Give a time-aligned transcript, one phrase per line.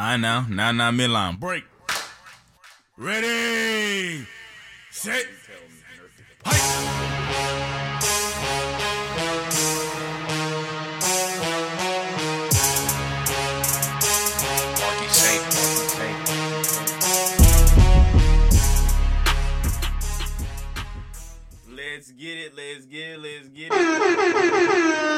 [0.00, 0.44] I know.
[0.48, 1.40] Now, now, midline.
[1.40, 1.64] Break.
[2.96, 4.24] Ready.
[4.92, 5.26] Set.
[21.66, 22.56] Let's get it.
[22.56, 23.18] Let's get it.
[23.18, 25.17] Let's get it.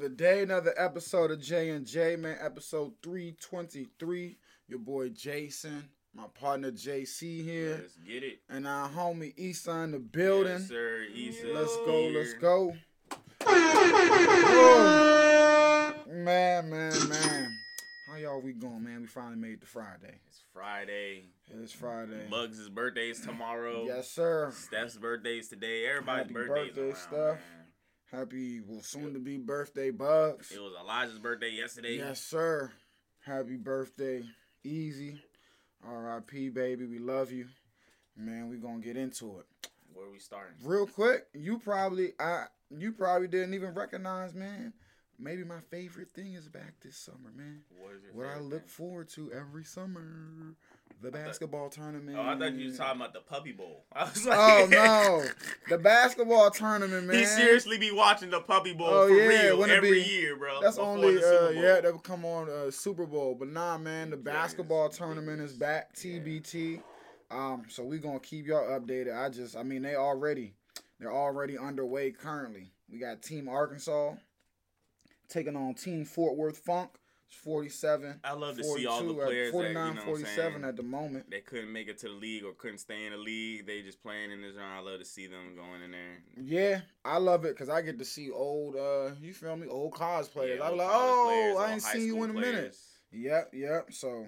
[0.00, 2.38] Another day, another episode of J and J, man.
[2.40, 4.38] Episode 323.
[4.66, 8.40] Your boy Jason, my partner JC here, Let's get it.
[8.48, 10.52] and our homie Issa in the building.
[10.54, 11.04] Yes, sir.
[11.14, 12.18] Issa Let's go, here.
[12.18, 12.74] let's go.
[16.10, 17.56] Man, man, man.
[18.08, 19.02] How y'all we going, man?
[19.02, 20.18] We finally made it to Friday.
[20.28, 21.24] It's Friday.
[21.62, 22.26] It's Friday.
[22.30, 23.84] Bugs' birthday is tomorrow.
[23.86, 24.50] Yes, sir.
[24.54, 25.84] Steph's birthday is today.
[25.86, 27.12] Everybody's Happy birthdays birthday, around, Steph.
[27.12, 27.38] man.
[28.10, 30.50] Happy, well, soon to be birthday, Bugs.
[30.50, 31.96] It was Elijah's birthday yesterday.
[31.96, 32.72] Yes, sir.
[33.24, 34.24] Happy birthday,
[34.64, 35.22] Easy.
[35.86, 36.50] R.I.P.
[36.50, 37.46] baby, we love you.
[38.16, 39.46] Man, we gonna get into it.
[39.94, 40.54] Where we starting?
[40.62, 44.72] Real quick, you probably I you probably didn't even recognize, man.
[45.18, 47.60] Maybe my favorite thing is back this summer, man.
[47.78, 48.68] What is your What I look thing?
[48.68, 50.54] forward to every summer.
[51.02, 52.18] The basketball tournament.
[52.18, 53.84] Oh, I thought you were talking about the Puppy Bowl.
[53.92, 55.24] I was like, Oh no.
[55.68, 57.16] The basketball tournament, man.
[57.16, 60.60] He seriously be watching the Puppy Bowl Oh, for yeah, real every be- year, bro.
[60.60, 64.16] That's only uh yeah that would come on uh, Super Bowl, but nah, man, the
[64.16, 66.82] basketball tournament is back, TBT.
[67.30, 69.16] Um, so we gonna keep y'all updated.
[69.16, 70.52] I just, I mean, they already,
[70.98, 72.72] they're already underway currently.
[72.90, 74.14] We got Team Arkansas
[75.28, 76.90] taking on Team Fort Worth Funk.
[77.30, 78.20] It's 47.
[78.24, 80.04] I love to see all the 42 at players that, you know 49, what I'm
[80.04, 80.64] 47 saying?
[80.64, 81.30] at the moment.
[81.30, 83.66] They couldn't make it to the league or couldn't stay in the league.
[83.66, 84.74] They just playing in this round.
[84.74, 86.22] I love to see them going in there.
[86.36, 89.92] Yeah, I love it because I get to see old, uh, you feel me, old
[89.92, 90.58] cosplayers.
[90.58, 92.76] Yeah, I be old like, oh, players, I ain't seen you in a minute.
[93.12, 93.92] Yep, yep.
[93.92, 94.26] So,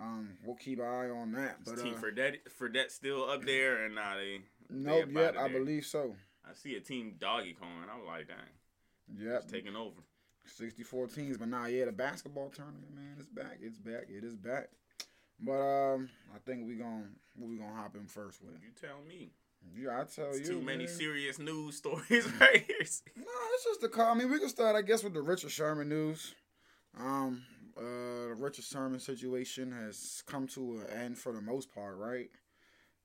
[0.00, 1.58] um, we'll keep an eye on that.
[1.66, 4.40] But Team uh, Fredette, Fredette still up there, and nah, they.
[4.70, 6.14] nope, yet outta I believe so.
[6.48, 7.90] I see a team Doggy Coin.
[7.92, 10.00] I was like, dang, Yep, it's taking over.
[10.50, 11.36] 64 teams.
[11.36, 13.58] But nah, yeah, the basketball tournament, man, it's back.
[13.60, 14.06] It's back.
[14.08, 14.68] It is back.
[15.40, 18.54] But um, I think we gon' what we gonna hop in first with.
[18.62, 19.30] You tell me.
[19.76, 20.54] Yeah, I tell It's you.
[20.60, 20.94] too many man.
[20.94, 22.76] serious news stories right here.
[23.16, 24.12] No, it's just the call.
[24.12, 26.34] I mean, we can start, I guess, with the Richard Sherman news.
[26.98, 27.42] Um,
[27.76, 32.30] uh, the Richard Sherman situation has come to an end for the most part, right?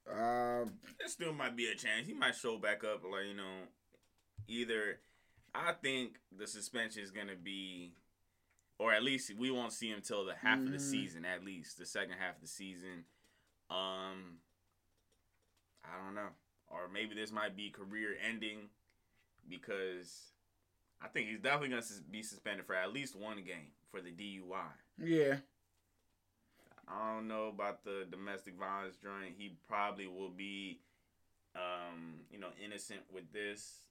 [0.09, 0.65] Uh,
[0.99, 2.05] There still might be a chance.
[2.07, 3.67] He might show back up, like you know,
[4.47, 4.99] either.
[5.55, 7.93] I think the suspension is gonna be,
[8.79, 10.81] or at least we won't see him till the half of the Mhm.
[10.91, 13.05] season, at least the second half of the season.
[13.69, 14.41] Um,
[15.83, 16.35] I don't know,
[16.67, 18.69] or maybe this might be career ending,
[19.47, 20.33] because
[21.01, 24.71] I think he's definitely gonna be suspended for at least one game for the DUI.
[24.97, 25.39] yeah,
[26.87, 29.35] I don't know about the domestic violence joint.
[29.37, 30.81] He probably will be,
[31.55, 33.85] um, you know, innocent with this.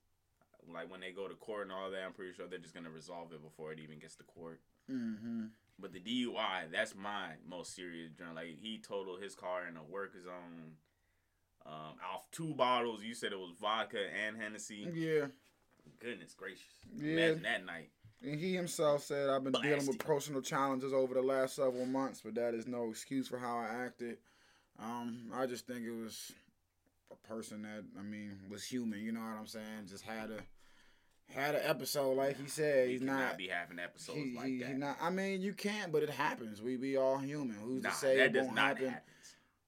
[0.73, 2.91] Like when they go to court and all that, I'm pretty sure they're just gonna
[2.91, 4.61] resolve it before it even gets to court.
[4.91, 5.47] mm-hmm.
[5.79, 8.35] But the DUI, that's my most serious joint.
[8.35, 10.77] Like he totaled his car in a work zone.
[11.65, 13.03] Um, off two bottles.
[13.03, 14.89] You said it was vodka and Hennessy.
[14.93, 15.27] yeah.
[16.01, 16.75] Goodness gracious!
[16.97, 17.13] Yeah.
[17.13, 17.91] Imagine that night.
[18.23, 22.21] And he himself said, "I've been dealing with personal challenges over the last several months,
[22.25, 24.19] but that is no excuse for how I acted."
[24.79, 26.33] Um, I just think it was
[27.11, 29.01] a person that I mean was human.
[29.01, 29.87] You know what I'm saying?
[29.89, 30.39] Just had a
[31.33, 32.89] had an episode, like he said.
[32.89, 33.39] He's cannot not.
[33.39, 34.69] be having episodes He, like he- that.
[34.69, 34.97] he not.
[35.01, 36.63] I mean, you can't, but it happens.
[36.63, 37.57] We be all human.
[37.63, 39.03] Who's nah, to say that it does won't not happen, happen.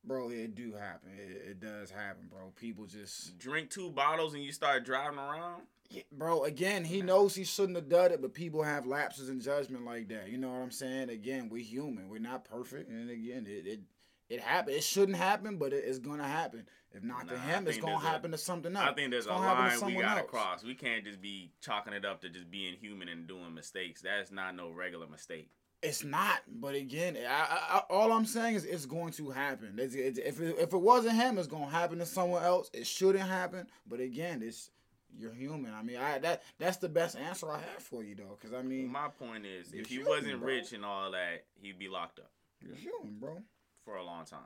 [0.04, 0.30] bro?
[0.30, 1.10] It do happen.
[1.18, 2.52] It, it does happen, bro.
[2.56, 5.62] People just, drink two bottles and you start driving around.
[5.90, 6.44] Yeah, bro.
[6.44, 10.08] Again, he knows he shouldn't have done it, but people have lapses in judgment like
[10.08, 10.28] that.
[10.28, 11.10] You know what I'm saying?
[11.10, 12.08] Again, we're human.
[12.08, 13.80] We're not perfect, and again, it it
[14.28, 14.76] it happened.
[14.76, 16.66] It shouldn't happen, but it, it's gonna happen.
[16.92, 18.88] If not to Nah, I him, it's gonna there's a- happen to something else.
[18.88, 20.30] I think there's a line we gotta else.
[20.30, 20.64] cross.
[20.64, 24.02] We can't just be chalking it up to just being human and doing mistakes.
[24.02, 25.50] That's not no regular mistake.
[25.82, 29.74] It's not, but again, I, I, I, all I'm saying is it's going to happen.
[29.78, 32.70] It's, it's, if it, if it wasn't him, it's gonna happen to someone else.
[32.72, 34.70] It shouldn't happen, but again, it's
[35.16, 35.74] you're human.
[35.74, 38.62] I mean, I that that's the best answer I have for you though, because I
[38.62, 40.46] mean, My point is, if he human, wasn't bro.
[40.48, 42.30] rich and all that, he'd be locked up
[42.60, 43.42] you're human, bro.
[43.84, 44.40] For a long time.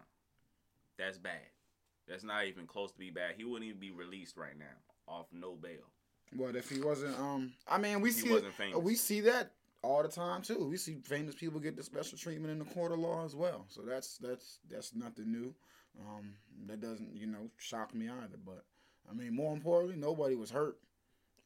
[0.98, 1.46] That's bad.
[2.08, 3.34] That's not even close to be bad.
[3.36, 4.66] He wouldn't even be released right now
[5.06, 5.92] off no bail.
[6.34, 7.18] What if he wasn't?
[7.18, 8.38] Um, I mean, we see
[8.76, 9.52] we see that
[9.82, 10.66] all the time too.
[10.68, 13.64] We see famous people get the special treatment in the court of law as well.
[13.68, 15.54] So that's that's that's nothing new.
[16.00, 16.34] Um,
[16.66, 18.38] that doesn't you know shock me either.
[18.44, 18.64] But
[19.10, 20.78] I mean, more importantly, nobody was hurt.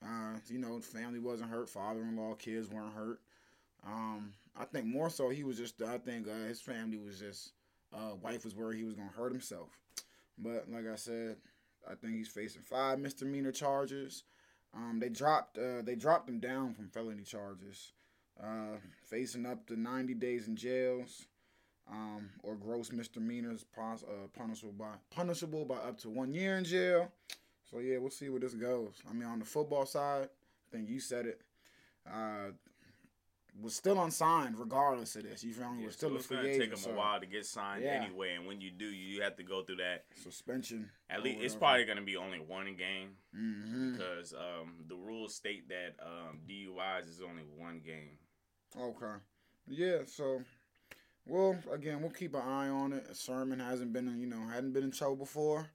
[0.03, 1.69] Uh, you know, family wasn't hurt.
[1.69, 3.21] Father-in-law, kids weren't hurt.
[3.87, 5.81] Um, I think more so he was just.
[5.83, 7.53] I think uh, his family was just.
[7.95, 9.69] Uh, wife was worried he was gonna hurt himself.
[10.39, 11.37] But like I said,
[11.89, 14.25] I think he's facing five misdemeanor charges.
[14.75, 15.59] Um, they dropped.
[15.59, 17.93] Uh, they dropped him down from felony charges.
[18.43, 21.27] Uh, facing up to 90 days in jails.
[21.91, 26.65] Um, or gross misdemeanors pos- uh, punishable by punishable by up to one year in
[26.65, 27.11] jail.
[27.71, 29.03] So yeah, we'll see where this goes.
[29.11, 31.41] I mean, on the football side, I think you said it.
[33.61, 35.45] Was still unsigned regardless of this.
[35.45, 35.81] You feel me?
[35.81, 36.63] Yeah, was still so a it's free gonna agent.
[36.63, 38.03] take him so a while to get signed Yeah.
[38.03, 40.07] anyway, and when you do, you have to go through that.
[40.23, 40.91] suspension.
[41.11, 45.69] At least it's probably gonna be only one game hmm because um, the rules state
[45.69, 48.17] that um, DUIs is only one game.
[48.81, 49.21] Okay.
[49.69, 49.99] Yeah.
[50.07, 50.43] So,
[51.27, 53.07] well, again, we'll keep an eye on it.
[53.15, 55.67] Sherman hasn't been, you know, hadn't been in trouble before.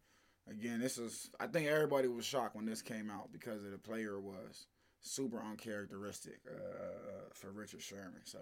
[0.50, 1.30] Again, this is.
[1.40, 4.66] I think everybody was shocked when this came out because of the player was
[5.08, 8.22] super uncharacteristic uh, for Richard Sherman.
[8.26, 8.40] So,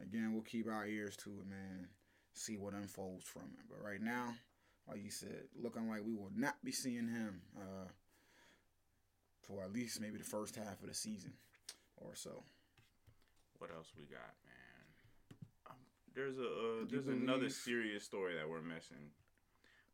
[0.00, 1.88] again, we'll keep our ears to it, man.
[2.34, 3.64] See what unfolds from it.
[3.68, 4.34] But right now,
[4.88, 7.88] like you said, looking like we will not be seeing him uh,
[9.42, 11.32] for at least maybe the first half of the season
[11.96, 12.42] or so.
[13.58, 15.38] What else we got, man?
[15.68, 15.76] Um,
[16.14, 19.10] there's a uh, there's another serious story that we're missing,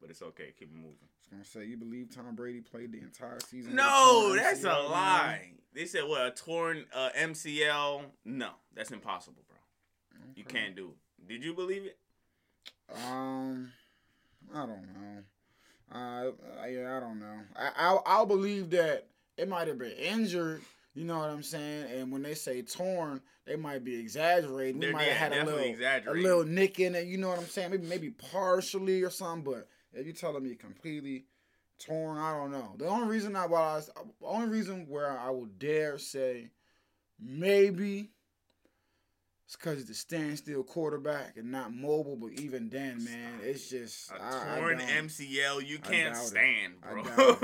[0.05, 0.53] but it's okay.
[0.59, 0.99] Keep it moving.
[1.01, 3.75] I was gonna say you believe Tom Brady played the entire season.
[3.75, 5.53] No, that's a lie.
[5.73, 8.03] They said what a torn uh, MCL.
[8.27, 9.56] No, that's impossible, bro.
[10.37, 11.27] You can't do it.
[11.27, 11.97] Did you believe it?
[12.95, 13.73] Um,
[14.55, 15.23] I don't know.
[15.91, 17.41] Uh, yeah, I don't know.
[17.57, 19.07] I I'll, I'll believe that
[19.39, 20.61] it might have been injured.
[20.95, 21.87] You know what I'm saying?
[21.93, 24.81] And when they say torn, they might be exaggerating.
[24.81, 27.07] They're- might yeah, have had a little, a little nick in it.
[27.07, 27.71] You know what I'm saying?
[27.71, 29.50] Maybe maybe partially or something.
[29.50, 31.26] But if you're telling me completely
[31.79, 32.75] torn, I don't know.
[32.79, 33.62] The only reason I, well,
[33.96, 36.50] I only reason where I will dare say
[37.20, 38.11] maybe
[39.46, 42.17] it's because it's a standstill quarterback and not mobile.
[42.17, 46.75] But even then, man, it's just A I- I torn don't- MCL, you can't stand,
[46.82, 47.02] I bro.
[47.02, 47.38] doubt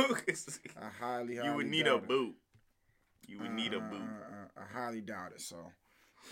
[0.76, 2.08] I highly, highly you would need a doubt it.
[2.08, 2.34] boot.
[3.26, 4.00] You would need a Uh, boot.
[4.00, 5.40] uh, uh, I highly doubt it.
[5.40, 5.56] So,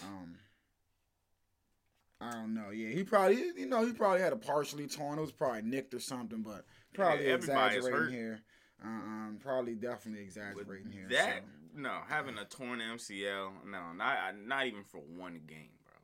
[0.04, 0.36] um,
[2.20, 2.70] I don't know.
[2.70, 5.18] Yeah, he probably, you know, he probably had a partially torn.
[5.18, 8.40] It was probably nicked or something, but probably Yeah, exaggerating here.
[8.82, 11.06] Um, probably definitely exaggerating here.
[11.10, 11.42] that
[11.74, 11.80] so.
[11.80, 15.94] no, having a torn MCL, no, not not even for one game, bro.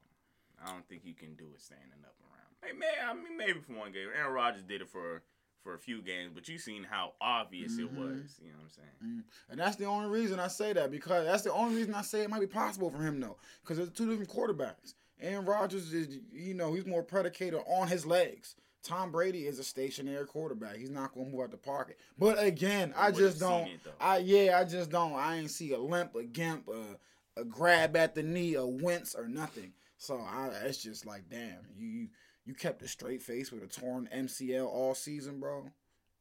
[0.67, 2.71] I don't think you can do it standing up around.
[2.73, 4.09] Hey, man, I mean maybe for one game.
[4.17, 5.23] Aaron Rodgers did it for
[5.63, 7.97] for a few games, but you seen how obvious it Mhm.
[7.97, 8.39] was.
[8.43, 9.25] You know what I'm saying?
[9.49, 12.23] And that's the only reason I say that because that's the only reason I say
[12.23, 14.95] it might be possible for him though, because there's two different quarterbacks.
[15.25, 18.57] Aaron Rodgers is, you know, he's more predicated on his legs.
[18.83, 20.77] Tom Brady is a stationary quarterback.
[20.77, 21.99] He's not going to move out the pocket.
[22.19, 23.65] But again, I just don't.
[23.65, 23.93] seen it, though.
[23.99, 25.15] I yeah, I just don't.
[25.15, 29.15] I ain't see a limp, a gimp, a, a grab at the knee, a wince,
[29.15, 29.73] or nothing.
[29.97, 32.09] So I, it's just like, damn, you you
[32.45, 35.71] you kept a straight face with a torn MCL all season, bro.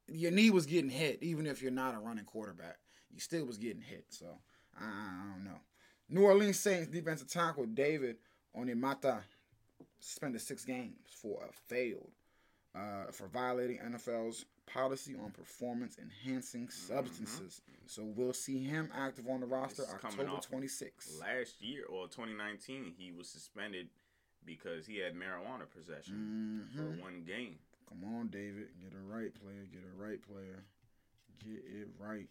[0.08, 2.78] Your knee was getting hit, even if you're not a running quarterback.
[3.12, 4.06] You still was getting hit.
[4.10, 4.28] So
[4.80, 5.60] I, I don't know.
[6.10, 8.18] New Orleans Saints defensive tackle David
[8.58, 9.22] Onyemata
[10.00, 12.12] suspended six games for a failed
[12.76, 17.62] uh, for violating NFL's policy on performance enhancing substances.
[17.86, 21.20] So we'll see him active on the roster October 26th.
[21.20, 23.90] Last year or 2019, he was suspended
[24.46, 26.75] because he had marijuana possession Mhm.
[26.75, 27.60] for one game.
[27.89, 28.70] Come on, David.
[28.82, 29.66] Get it right, player.
[29.72, 30.63] Get it right, player.
[31.39, 32.30] Get it right.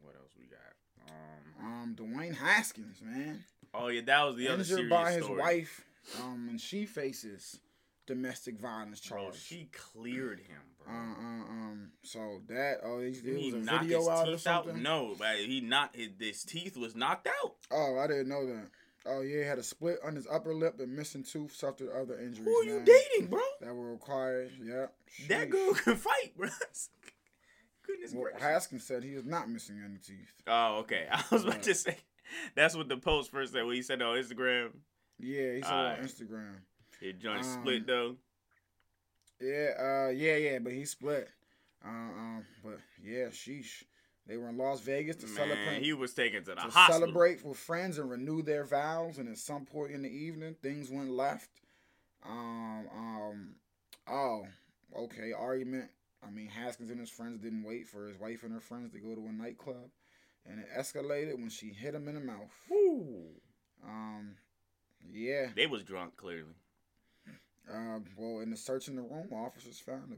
[0.00, 1.10] What else we got?
[1.10, 3.44] Um, Um, Dwayne Haskins, man.
[3.74, 5.40] Oh yeah, that was the other Injured serious by his story.
[5.40, 5.84] wife.
[6.20, 7.60] Um, and she faces
[8.06, 10.92] domestic violence Bro, she cleared him, bro.
[10.92, 14.08] Uh, uh, um, so that oh, there Didn't he was a video his
[14.46, 14.76] out or out?
[14.76, 17.54] No, but he knocked his, his teeth was knocked out.
[17.70, 18.68] Oh, I didn't know that.
[19.06, 22.18] Oh yeah, he had a split on his upper lip and missing tooth, suffered other
[22.18, 22.44] injuries.
[22.44, 23.40] Who are you man, dating, bro?
[23.60, 24.52] That were required.
[24.62, 24.86] Yeah.
[25.28, 26.48] That girl can fight, bro.
[27.86, 28.42] Goodness Well, gracious.
[28.42, 30.32] Haskins said he is not missing any teeth.
[30.46, 31.06] Oh, okay.
[31.12, 31.96] I was about to say
[32.54, 34.70] that's what the post first said when he said on Instagram.
[35.18, 35.98] Yeah, he said Alright.
[36.00, 36.54] on Instagram.
[37.00, 38.16] His joint Um, split though.
[39.40, 41.28] Yeah, uh, yeah, yeah, but he split.
[41.84, 43.82] Uh, um, but yeah, sheesh.
[44.26, 45.82] They were in Las Vegas to Man, celebrate.
[45.82, 46.70] he was taken to the hospital.
[46.70, 47.00] to hospital.
[47.08, 49.18] celebrate with friends and renew their vows.
[49.18, 51.48] And at some point in the evening, things went left.
[52.24, 53.54] Um, um,
[54.08, 54.46] oh,
[54.96, 55.90] okay, argument.
[56.24, 59.00] I mean, Haskins and his friends didn't wait for his wife and her friends to
[59.00, 59.90] go to a nightclub,
[60.48, 62.50] and it escalated when she hit him in the mouth.
[62.68, 63.26] Whew.
[63.84, 64.36] Um,
[65.12, 65.46] yeah.
[65.54, 66.54] They was drunk clearly.
[67.72, 70.16] Uh, well, in the search in the room, officers found a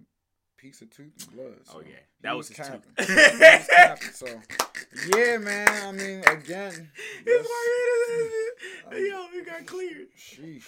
[0.61, 1.55] piece of tooth and blood.
[1.69, 2.81] Oh so yeah, that was, his capping.
[2.99, 3.09] tooth.
[3.09, 4.27] Was capping, so
[5.15, 5.69] yeah, man.
[5.69, 6.91] I mean, again,
[7.27, 10.07] It's that's- like, yo, he got cleared.
[10.19, 10.65] sheesh.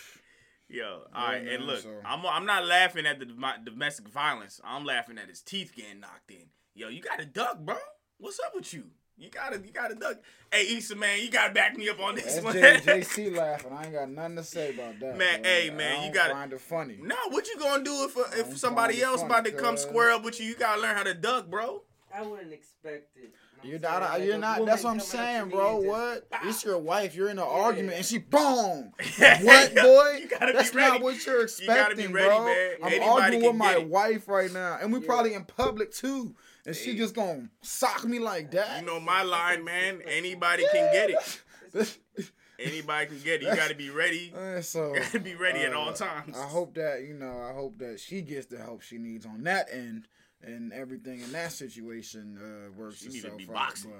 [0.69, 3.65] Yo, all right, Yeah, and man, look, so- I'm I'm not laughing at the dom-
[3.65, 4.61] domestic violence.
[4.63, 6.51] I'm laughing at his teeth getting knocked in.
[6.75, 7.77] Yo, you got a duck, bro.
[8.19, 8.85] What's up with you?
[9.19, 10.17] You gotta, you gotta duck.
[10.53, 12.53] Hey, Issa, man, you gotta back me up on this That's one.
[12.55, 13.73] J- JC laughing.
[13.73, 15.17] I ain't got nothing to say about that.
[15.17, 15.51] Man, bro.
[15.51, 16.99] hey, man, you don't gotta- find it funny.
[17.03, 20.11] no, what you gonna do if uh, if somebody else funny, about to come square
[20.13, 20.47] up with you?
[20.47, 21.83] You gotta learn how to duck, bro.
[22.15, 23.33] I wouldn't expect it.
[23.63, 24.03] You're not.
[24.03, 24.65] like you're not.
[24.67, 25.77] That's what I'm coming up to saying, bro.
[25.77, 26.31] and just- What?
[26.31, 26.39] Bah!
[26.45, 27.17] It's your wife.
[27.17, 27.51] You're in an Yeah.
[27.51, 28.93] argument, and she boom.
[29.19, 30.19] What, boy?
[30.21, 30.93] You gotta That's be ready.
[30.93, 32.45] not what you're expecting, gotta be ready, bro.
[32.45, 32.71] man.
[32.83, 33.89] I'm Anybody arguing with my get it.
[33.89, 35.07] wife right now, and we Yeah.
[35.07, 36.37] probably in public too.
[36.67, 38.81] And she just gonna sock me like that.
[38.81, 40.03] You know my line, man.
[40.07, 41.99] Anybody can get it.
[42.59, 43.49] Anybody can get it.
[43.49, 44.33] You gotta be ready.
[44.37, 46.37] Uh, so You gotta be ready at all uh, times.
[46.37, 47.41] I hope that you know.
[47.49, 50.09] I hope that she gets the help she needs on that end,
[50.43, 53.55] and everything in that situation uh, works She need to be out.
[53.55, 53.93] boxing.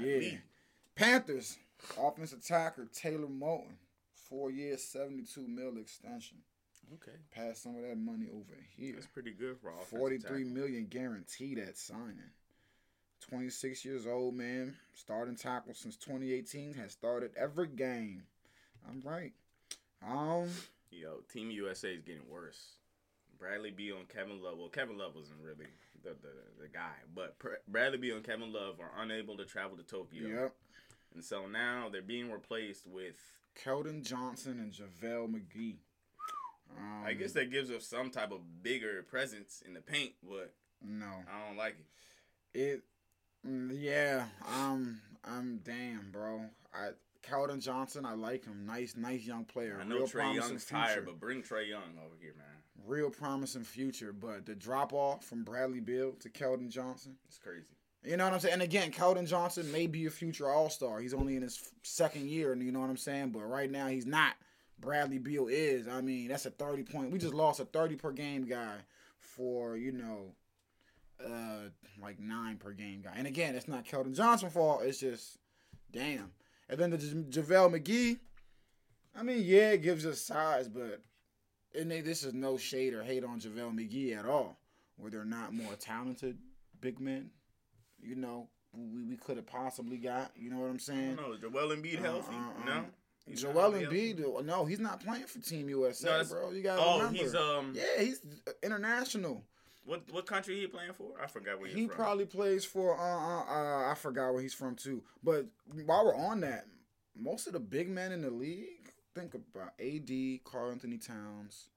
[0.00, 0.38] Yeah,
[0.94, 1.58] Panthers
[1.98, 3.72] offensive attacker Taylor Moton,
[4.14, 6.38] four years, seventy-two mil extension.
[6.94, 8.94] Okay, Pass some of that money over here.
[8.94, 10.56] that's pretty good for offensive Forty-three tackle.
[10.56, 12.30] million guaranteed at signing.
[13.28, 14.76] 26 years old, man.
[14.94, 16.74] Starting tackle since 2018.
[16.74, 18.22] Has started every game.
[18.88, 19.32] I'm right.
[20.06, 20.48] Um,
[20.90, 22.76] Yo, Team USA is getting worse.
[23.38, 24.58] Bradley Beal and Kevin Love.
[24.58, 25.66] Well, Kevin Love wasn't really
[26.04, 29.76] the the, the guy, but Pr- Bradley Beal and Kevin Love are unable to travel
[29.76, 30.54] to Tokyo, yep.
[31.14, 33.16] and so now they're being replaced with.
[33.64, 35.76] Keldon Johnson and JaVale McGee.
[36.76, 40.52] Um, I guess that gives us some type of bigger presence in the paint, but
[40.82, 41.06] no.
[41.06, 41.76] I don't like
[42.54, 42.58] it.
[42.58, 42.82] It.
[43.46, 44.24] mm, Yeah.
[44.46, 45.00] Um.
[45.28, 46.42] I'm damn, bro.
[46.72, 46.90] I
[47.28, 48.04] Keldon Johnson.
[48.06, 48.64] I like him.
[48.64, 49.78] Nice, nice young player.
[49.80, 50.84] I know Real Trae Young's future.
[50.84, 52.46] tired, but bring Trae Young over here, man.
[52.86, 54.12] Real promising future.
[54.12, 57.16] But the drop off from Bradley Beal to Keldon Johnson.
[57.26, 57.74] It's crazy.
[58.04, 58.52] You know what I'm saying?
[58.54, 61.00] And again, Keldon Johnson may be a future All Star.
[61.00, 63.30] He's only in his second year, and you know what I'm saying.
[63.30, 64.34] But right now, he's not.
[64.78, 65.88] Bradley Beal is.
[65.88, 67.10] I mean, that's a 30 point.
[67.10, 68.74] We just lost a 30 per game guy
[69.18, 70.32] for you know,
[71.24, 71.68] uh,
[72.00, 73.12] like nine per game guy.
[73.16, 74.82] And again, it's not Keldon Johnson's fault.
[74.84, 75.38] It's just,
[75.92, 76.30] damn.
[76.68, 78.18] And then the J- JaVale McGee.
[79.18, 81.00] I mean, yeah, it gives us size, but
[81.78, 84.58] and they, this is no shade or hate on JaVale McGee at all.
[84.98, 86.38] Where they're not more talented
[86.80, 87.30] big men?
[88.02, 90.32] You know, we, we could have possibly got.
[90.36, 91.16] You know what I'm I saying?
[91.16, 91.32] don't know.
[91.34, 92.34] Is Joel Embiid Uh, healthy?
[92.34, 92.84] uh, no.
[93.26, 93.72] Uh, He's Joel?
[93.72, 96.50] Embiid, no, he's not playing for Team USA, No, bro.
[96.52, 97.18] You gotta Oh, remember.
[97.18, 97.72] he's um.
[97.74, 98.20] yeah, he's
[98.62, 99.44] international.
[99.84, 101.12] What what country he playing for?
[101.22, 101.80] I forgot where he's from.
[101.82, 101.96] He from.
[101.96, 103.44] probably plays for uh, uh
[103.88, 105.02] uh I forgot where he's from too.
[105.22, 105.46] But
[105.86, 106.66] while we're on that,
[107.16, 110.10] most of the big men in the league, think about AD,
[110.44, 111.68] Karl-Anthony Towns.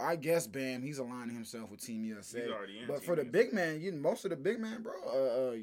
[0.00, 2.42] I guess Bam, he's aligning himself with Team USA.
[2.42, 3.30] He's already in but Team for the USA.
[3.32, 5.56] big man, you most of the big man, bro, uh, uh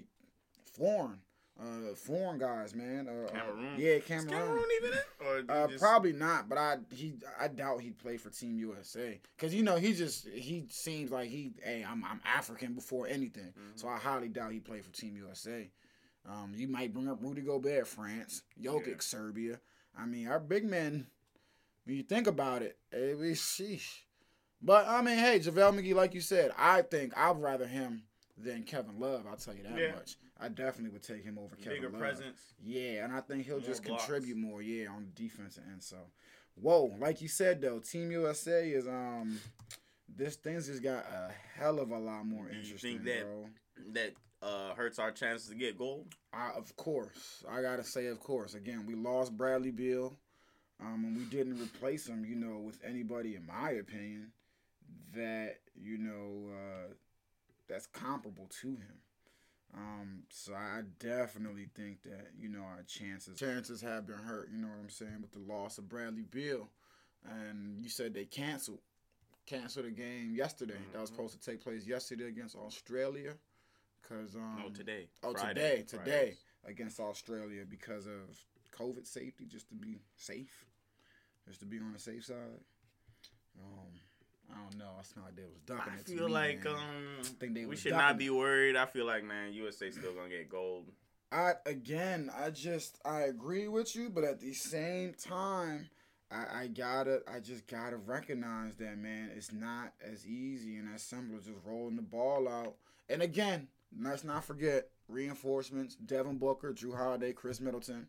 [0.78, 1.20] foreign,
[1.60, 3.08] uh, foreign guys, man.
[3.08, 3.76] Uh, uh, Cameroon?
[3.80, 4.30] yeah, Is Cameroon.
[4.30, 4.92] Cameroon even
[5.40, 5.50] in?
[5.50, 9.54] Uh, just- probably not, but I he I doubt he'd play for Team USA because
[9.54, 13.80] you know he just he seems like he hey I'm I'm African before anything, Mhm.
[13.80, 15.70] so I highly doubt he play for Team USA.
[16.28, 18.94] Um, you might bring up Rudy Gobert, France, Jokic, Yeah.
[19.00, 19.60] Serbia.
[19.98, 21.08] I mean, our big men.
[21.86, 24.02] When you think about it, it was sheesh.
[24.60, 28.04] But I mean, hey, JaVale McGee, like you said, I think I'd rather him
[28.36, 29.28] than Kevin Love.
[29.28, 29.92] I'll tell you that Yeah.
[29.94, 30.18] much.
[30.40, 32.00] I definitely would take him over Kevin bigger Love.
[32.02, 32.40] presence.
[32.64, 34.06] Yeah, and I think he'll More just blocks.
[34.06, 35.82] contribute more, yeah, on the defensive end.
[35.82, 35.98] So,
[36.56, 39.40] whoa, like you said though, Team USA is um,
[40.14, 43.24] this thing's just got a hell of a lot more Do you interesting, think that-
[43.24, 43.50] bro.
[43.92, 46.08] That uh hurts our chances to get gold.
[46.32, 48.54] I, of course, I gotta say, of course.
[48.54, 50.18] Again, we lost Bradley Beal,
[50.80, 52.24] um, and we didn't replace him.
[52.26, 54.32] You know, with anybody, in my opinion,
[55.14, 56.94] that you know uh,
[57.68, 59.00] that's comparable to him.
[59.78, 64.50] Um, so I definitely think that you know our chances chances have been hurt.
[64.52, 66.70] You know what I'm saying with the loss of Bradley Beal,
[67.30, 68.80] and you said they canceled
[69.46, 71.14] canceled a game yesterday that was Mhm.
[71.14, 73.38] supposed to take place yesterday against Australia.
[74.04, 75.10] Cause um, no, today.
[75.24, 75.48] Oh, Friday.
[75.48, 76.38] today, today Fridays.
[76.64, 78.22] against Australia because of
[78.72, 80.66] COVID safety, just to be safe,
[81.48, 82.60] just to be on the safe side.
[83.60, 84.00] Um,
[84.52, 84.92] I don't know.
[85.00, 86.74] I smell like they was ducking I feel me, like man.
[86.76, 88.76] um think they we should not be worried.
[88.76, 90.86] I feel like man, USA still gonna get gold.
[91.32, 95.90] I again, I just I agree with you, but at the same time,
[96.32, 101.02] I, I gotta I just gotta recognize that man, it's not as easy and as
[101.04, 102.76] simple as just rolling the ball out.
[103.10, 103.68] And again,
[104.00, 108.08] let's not forget reinforcements: Devin Booker, Jrue Holiday, Khris Middleton.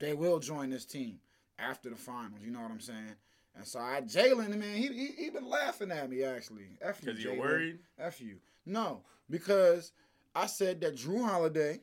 [0.00, 1.20] They will join this team
[1.58, 2.40] after the finals.
[2.42, 3.14] You know what I'm saying?
[3.56, 6.66] And so I Jalen, man, he, he he been laughing at me actually.
[6.82, 7.78] F you, Because you're worried.
[7.98, 8.36] F you.
[8.66, 9.92] No, because
[10.34, 11.80] I said that Jrue Holiday,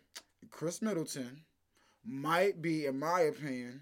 [0.50, 1.42] Khris Middleton,
[2.06, 3.82] might be, in my opinion,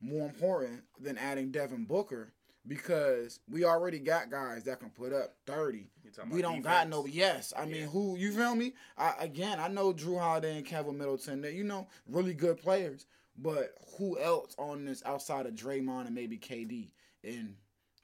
[0.00, 2.32] more important than adding Devin Booker
[2.66, 5.86] because we already got guys that can put up 30.
[6.30, 7.52] We don't got no yes.
[7.56, 7.86] I mean, Yeah.
[7.86, 8.74] who you feel me?
[8.96, 11.40] I, again, I know Jrue Holiday and Kevin Middleton.
[11.40, 16.14] They you know really good players, but who else on this outside of Draymond and
[16.14, 16.90] maybe KD
[17.24, 17.56] in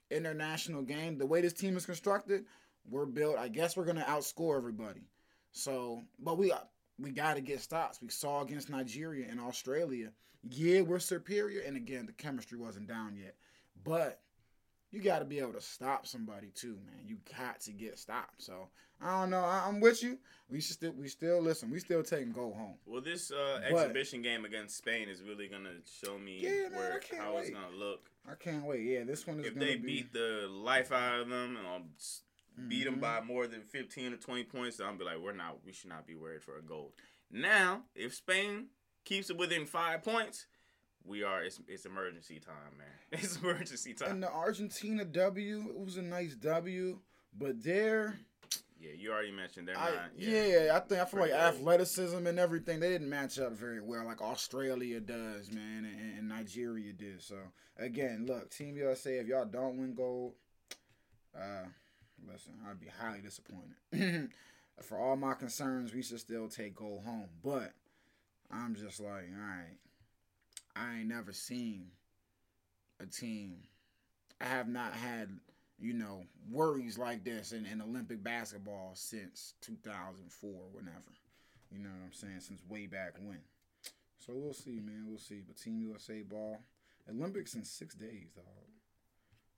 [0.09, 1.17] international game?
[1.17, 2.45] The way this team is constructed,
[2.89, 3.37] we're built.
[3.37, 5.07] I guess we're gonna outscore everybody.
[5.51, 6.53] So, but we
[6.99, 8.01] we got to get stops.
[8.01, 10.11] We saw against Nigeria and Australia.
[10.49, 13.35] Yeah, we're superior, and again, the chemistry wasn't down yet,
[13.83, 14.21] but
[14.91, 17.05] you got to be able to stop somebody too, man.
[17.07, 18.41] You got to get stopped.
[18.41, 18.67] So
[19.01, 19.43] I don't know.
[19.43, 20.17] I, I'm with you.
[20.49, 21.71] We should still, we still listen.
[21.71, 22.75] We still taking go home.
[22.85, 26.71] Well, this uh, But- exhibition game against Spain is really gonna show me Yeah, man,
[26.73, 28.09] where how it's gonna look.
[28.29, 28.81] I can't wait.
[28.83, 29.85] Yeah, this one is If they be.
[30.03, 31.83] beat the life out of them and I'll
[32.67, 33.01] beat them Mhm.
[33.01, 35.63] by more than fifteen or twenty points, I'll be like, we're not.
[35.65, 36.91] We should not be worried for a gold.
[37.31, 38.67] Now, if Spain
[39.05, 40.45] keeps it within five points,
[41.05, 41.43] we are.
[41.43, 42.87] It's, it's emergency time, man.
[43.11, 44.11] It's emergency time.
[44.11, 46.99] And the Argentina W, it was a nice W,
[47.37, 48.17] but they're
[48.81, 50.09] yeah, you already mentioned they're I, not.
[50.17, 54.05] yeah, I think I feel like athleticism and everything they didn't match up very well,
[54.05, 57.21] like Australia does, man, and, and Nigeria did.
[57.21, 57.35] So
[57.77, 60.33] again, look, Team USA, if y'all don't win gold,
[61.37, 61.65] uh,
[62.27, 64.29] listen, I'd be highly disappointed.
[64.81, 67.73] For all my concerns, we should still take gold home, but
[68.49, 69.77] I'm just like, all right,
[70.75, 71.87] I ain't never seen
[72.99, 73.57] a team.
[74.39, 75.29] I have not had
[75.81, 80.97] you know, worries like this in, in Olympic basketball since 2004, whenever.
[81.71, 82.39] You know what I'm saying?
[82.39, 83.39] Since way back when.
[84.19, 85.05] So we'll see, man.
[85.07, 85.41] We'll see.
[85.45, 86.59] But Team USA ball,
[87.09, 88.45] Olympics in six days, dog.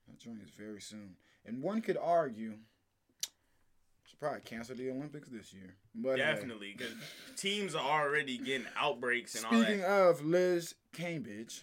[0.07, 1.15] That joint is very soon.
[1.45, 2.53] And one could argue,
[4.13, 5.75] should probably cancel the Olympics this year.
[5.95, 6.17] But.
[6.17, 6.93] Definitely, because
[7.37, 10.09] teams are already getting outbreaks and Speaking all that.
[10.09, 11.61] of Liz Cambage,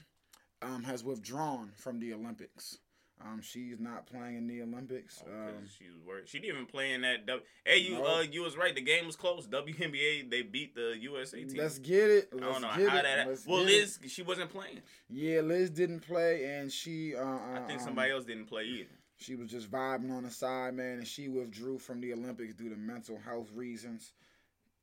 [0.62, 2.78] um, has withdrawn from the Olympics.
[3.22, 5.22] Um, she's not playing in the Olympics.
[5.26, 6.26] Oh, Um, she was worried.
[6.26, 7.26] She didn't even play in that.
[7.26, 8.06] W- hey, you No.
[8.06, 8.74] uh, you was right.
[8.74, 9.46] The game was close.
[9.46, 11.54] WNBA they beat the USA team.
[11.58, 12.28] let's get it.
[12.32, 13.02] I Let's don't know how it.
[13.02, 13.28] that.
[13.28, 13.78] Let's well, get it.
[13.80, 14.80] Liz, she wasn't playing.
[15.10, 17.14] Yeah, Liz didn't play, and she.
[17.14, 18.88] Uh, I think um, somebody else didn't play either.
[19.20, 22.70] She was just vibing on the side, man, and she withdrew from the Olympics due
[22.70, 24.14] to mental health reasons.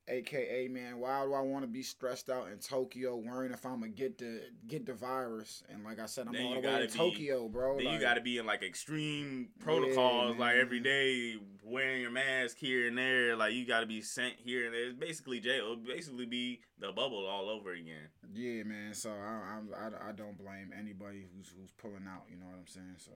[0.10, 3.82] AKA, man, why do I want to be stressed out in Tokyo, worrying if I'm
[3.82, 5.64] gonna get the get the virus?
[5.70, 7.78] And like I said, I'm Then all the way be- Tokyo, bro.
[7.78, 12.58] Then you got to be in like extreme protocols, like every day wearing your mask
[12.58, 13.36] here and there.
[13.36, 14.86] Like you got to be sent here and there.
[14.86, 15.74] It's basically jail.
[15.74, 18.08] It'll basically be the bubble all over again.
[18.34, 18.94] Yeah, man.
[18.94, 22.24] So I, I, I, I don't blame anybody who's who's pulling out.
[22.30, 22.96] You know what I'm saying?
[23.00, 23.12] So,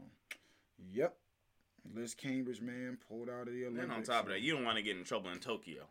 [0.94, 1.16] yep.
[1.96, 3.84] Liz Cambage, man, pulled out of the Olympics.
[3.84, 5.84] And on top of that, you don't want to get in trouble in Tokyo.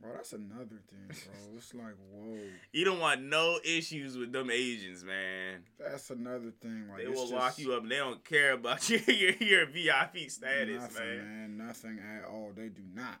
[0.00, 1.54] bro, that's another thing, bro.
[1.56, 2.38] it's like, whoa,
[2.72, 5.62] You don't want no issues with them Asians, man.
[5.78, 6.88] that's another thing.
[6.88, 7.82] Like They will just lock you up.
[7.82, 11.56] and They don't care about your your, your VIP status, nothing, man.
[11.58, 11.66] man.
[11.68, 12.50] Nothing at all.
[12.54, 13.20] They do not.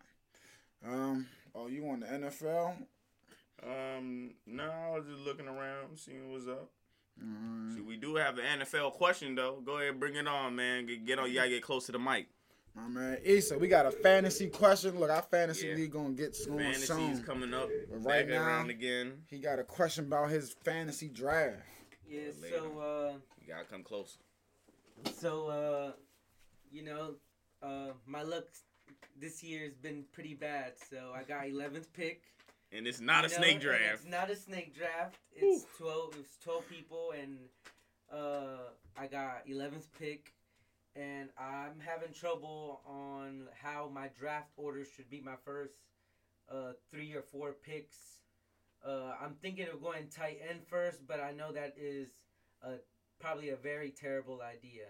[0.84, 1.26] Um.
[1.54, 2.74] Oh, you on the NFL?
[3.64, 6.70] Um, no, I was just looking around, seeing what's up.
[7.22, 7.74] Alright.
[7.74, 9.60] See, we do have an NFL question though.
[9.64, 10.86] Go ahead, bring it on, man.
[10.86, 11.28] Get, get on.
[11.28, 12.28] You gotta get close to the mic.
[12.74, 15.00] My man, Issa, we got a fantasy question.
[15.00, 15.74] Look, our fantasy Yeah.
[15.74, 17.22] league gonna get going Fantasy's soon.
[17.24, 17.68] coming up.
[17.90, 19.22] But right back now- again.
[19.28, 21.56] He got a question about his fantasy draft.
[22.08, 22.56] Yeah, Later.
[22.58, 24.18] so uh You gotta come close.
[25.14, 25.92] so uh
[26.70, 27.14] you know,
[27.62, 28.44] uh my luck
[29.20, 30.74] this year has been pretty bad.
[30.90, 32.22] So I got 11th pick.
[32.72, 33.94] And it's not a you know, snake and draft.
[33.94, 35.16] It's not a snake draft.
[35.34, 37.38] It's 12 it's 12 people and
[38.12, 40.32] uh I got 11th pick
[40.96, 45.74] and I'm having trouble on how my draft order should be my first
[46.50, 47.96] uh 3 or 4 picks.
[48.84, 52.08] Uh I'm thinking of going tight end first, but I know that is
[52.62, 52.74] a
[53.18, 54.86] probably a very terrible idea.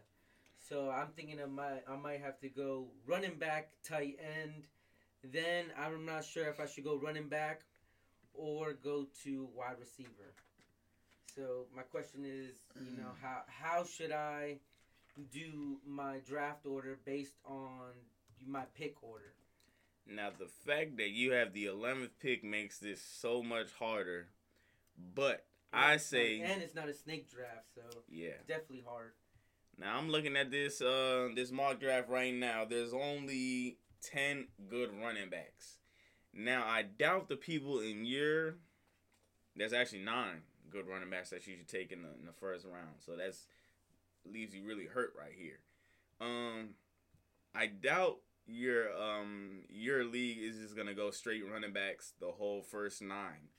[0.68, 4.64] So I'm thinking I might I might have to go running back, tight end.
[5.32, 7.62] Then I'm not sure if I should go running back
[8.34, 10.34] or go to wide receiver.
[11.34, 14.58] So my question is, you know, how how should I
[15.32, 17.92] do my draft order based on
[18.46, 19.34] my pick order?
[20.06, 24.28] Now the fact that you have the eleventh pick makes this so much harder.
[25.14, 28.38] But I say and it's not a snake draft, so yeah.
[28.46, 29.12] definitely hard.
[29.78, 32.64] Now I'm looking at this uh this mock draft right now.
[32.64, 35.78] There's only ten good running backs.
[36.32, 38.56] Now I doubt the people in your
[39.56, 42.64] there's actually nine good running backs that you should take in the in the first
[42.64, 42.96] round.
[43.04, 43.46] So that's
[44.24, 45.60] leaves you really hurt right here.
[46.20, 46.70] Um,
[47.54, 52.62] I doubt your um your league is just gonna go straight running backs the whole
[52.62, 53.50] first nine.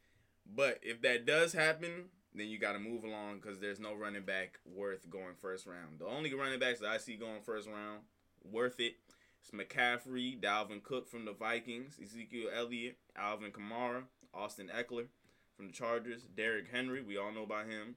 [0.45, 4.23] But if that does happen, then you got to move along because there's no running
[4.23, 5.99] back worth going first round.
[5.99, 8.01] The only running backs that I see going first round
[8.43, 8.95] worth it
[9.43, 15.05] is McCaffrey, Dalvin Cook from the Vikings, Ezekiel Elliott, Alvin Kamara, Austin Ekeler
[15.55, 17.95] from the Chargers, Derrick Henry, we all know about him.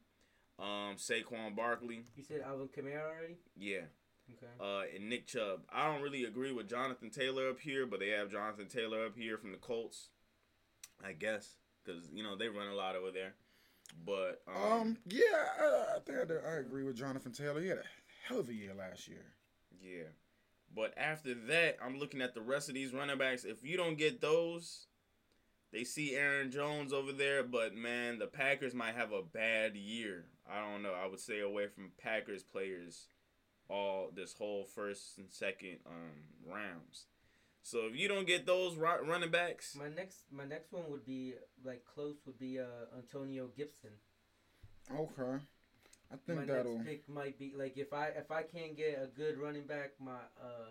[0.58, 3.36] Um, Saquon Barkley, You said Alvin Kamara already.
[3.56, 3.82] yeah,
[4.32, 4.52] Okay.
[4.60, 5.62] uh, and Nick Chubb.
[5.72, 9.16] I don't really agree with Jonathan Taylor up here, but they have Jonathan Taylor up
[9.16, 10.08] here from the Colts,
[11.04, 13.34] I guess, because you know they run a lot over there.
[14.06, 15.20] But um, Um, yeah,
[15.60, 17.60] I, I think I, I agree with Jonathan Taylor.
[17.60, 17.84] He had a
[18.28, 19.24] hell of a year last year.
[19.82, 20.04] yeah,
[20.74, 23.44] but after that, I'm looking at the rest of these running backs.
[23.44, 24.86] If you don't get those,
[25.72, 30.26] they see Aaron Jones over there, but man, the Packers might have a bad year.
[30.50, 30.92] I don't know.
[30.92, 33.06] I would stay away from Packers players
[33.68, 37.06] all this whole first and second um rounds.
[37.62, 41.34] So if you don't get those running backs, My next my next one would be
[41.64, 43.90] like close would be uh Antonio Gibson.
[44.94, 45.42] Okay,
[46.12, 46.78] I think my that'll.
[46.78, 49.92] next pick might be like if I if I can't get a good running back,
[49.98, 50.70] my uh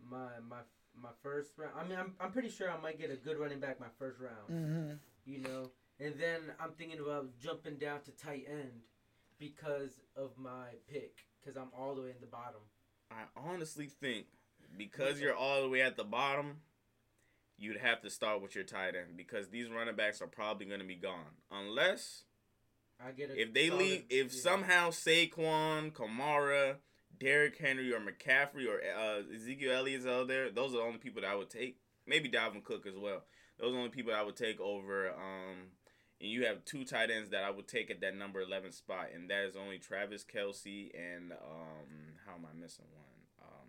[0.00, 0.58] my my
[1.00, 1.72] my first round.
[1.78, 4.18] I mean, I'm I'm pretty sure I might get a good running back my first
[4.20, 4.48] round.
[4.48, 4.92] hmm
[5.24, 8.82] You know, and then I'm thinking about jumping down to tight end
[9.38, 12.60] because of my pick because I'm all the way in the bottom.
[13.10, 14.26] I honestly think
[14.76, 16.58] because you're all the way at the bottom,
[17.56, 20.80] you'd have to start with your tight end because these running backs are probably going
[20.80, 22.24] to be gone unless
[23.04, 24.40] I get a if they solid- leave if yeah.
[24.40, 26.76] somehow Saquon, Kamara,
[27.18, 31.22] Derrick Henry, or McCaffrey or uh, Ezekiel Elliott's out there, those are the only people
[31.22, 31.78] that I would take.
[32.06, 33.22] Maybe Dalvin Cook as well.
[33.58, 35.10] Those are the only people I would take over.
[35.10, 35.72] Um,
[36.20, 39.08] and you have two tight ends that I would take at that number eleven spot,
[39.14, 43.48] and that is only Travis Kelce and um, how am I missing one?
[43.48, 43.68] Um,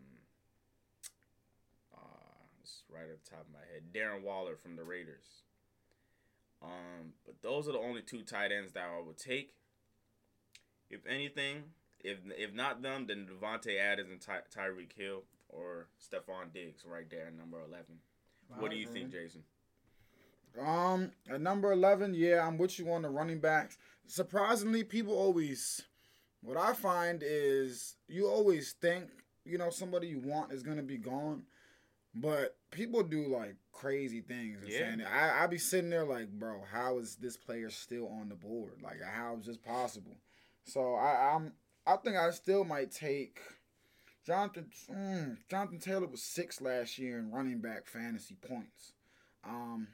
[1.93, 3.93] uh, it's right at the top of my head.
[3.93, 5.43] Darren Waller from the Raiders.
[6.61, 9.53] Um, but those are the only two tight ends that I would take.
[10.89, 11.63] If anything,
[12.01, 17.09] if if not them, then Davante Adams and Ty- Tyreek Hill or Stefon Diggs right
[17.09, 17.99] there at number eleven.
[18.57, 19.43] What do you think, Jason?
[20.59, 23.77] Um, at number eleven, yeah, I'm with you on the running backs.
[24.07, 25.83] Surprisingly, people always.
[26.41, 29.09] What I find is you always think
[29.45, 31.43] you know somebody you want is gonna be gone,
[32.15, 34.61] but people do like crazy things.
[34.61, 34.79] And Yeah.
[34.79, 38.35] saying, I I be sitting there like, bro, how is this player still on the
[38.35, 38.81] board?
[38.81, 40.17] Like, how is this possible?
[40.65, 41.53] So I I'm
[41.85, 43.39] I think I still might take.
[44.25, 48.93] Jonathan mm, Jonathan Taylor was six last year in running back fantasy points.
[49.43, 49.87] Um,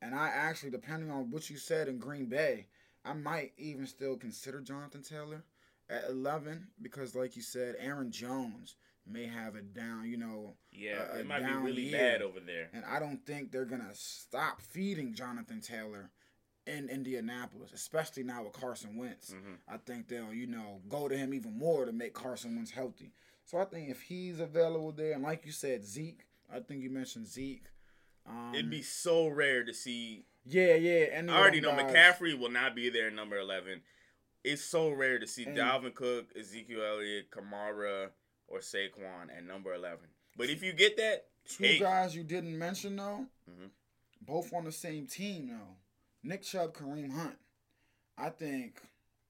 [0.00, 2.68] and I actually, depending on what you said in Green Bay,
[3.04, 5.42] I might even still consider Jonathan Taylor
[5.90, 8.76] at 11 because, like you said, Aaron Jones
[9.06, 11.92] may have it down, you know, Yeah, Uh, it might be really year.
[11.98, 12.68] bad over there.
[12.72, 16.10] and I don't think they're going to stop feeding Jonathan Taylor
[16.66, 19.32] in Indianapolis, especially now with Carson Wentz.
[19.32, 19.58] Mhm.
[19.68, 23.12] I think they'll, you know, go to him even more to make Carson Wentz healthy.
[23.44, 26.90] So I think if he's available there, and like you said, Zeke, I think you
[26.90, 27.66] mentioned Zeke.
[28.26, 30.26] Um, It'd be so rare to see.
[30.44, 31.06] yeah, yeah.
[31.12, 31.92] Any I already know guys.
[31.94, 33.82] McCaffrey will not be there at number eleven.
[34.42, 38.10] It's so rare to see And- Dalvin Cook, Ezekiel Elliott, Kamara,
[38.48, 40.06] or Saquon at number eleven.
[40.36, 43.70] But if you get that, Two guys you didn't mention though, Mhm.
[44.20, 45.76] both on the same team though.
[46.22, 47.38] Nick Chubb, Kareem Hunt.
[48.18, 48.80] I think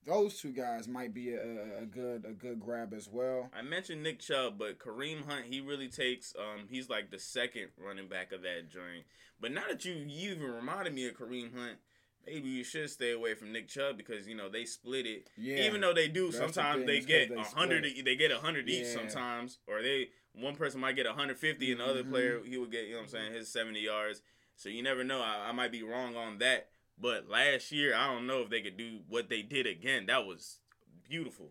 [0.06, 3.50] those two guys might be a, a good a good grab as well.
[3.52, 6.34] I mentioned Nick Chubb, but Kareem Hunt, he really takes.
[6.38, 9.04] Um, he's like the second running back of that joint.
[9.38, 11.78] But now that you you even reminded me of Kareem Hunt,
[12.26, 15.28] maybe you should stay away from Nick Chubb because you know they split it.
[15.36, 15.58] Yeah.
[15.66, 17.86] Even though they do, the sometimes thing, they it's 'cause get a hundred.
[18.04, 21.80] They get a hundred each sometimes, or they one person might get hundred fifty, and
[21.80, 22.10] the other Mhm.
[22.10, 22.84] player he would get.
[22.86, 23.32] You know what I'm saying?
[23.32, 24.22] His seventy yards.
[24.56, 25.20] So you never know.
[25.20, 26.68] I, I might be wrong on that.
[26.98, 30.06] But last year, I don't know if they could do what they did again.
[30.06, 30.60] That was
[31.08, 31.50] beautiful.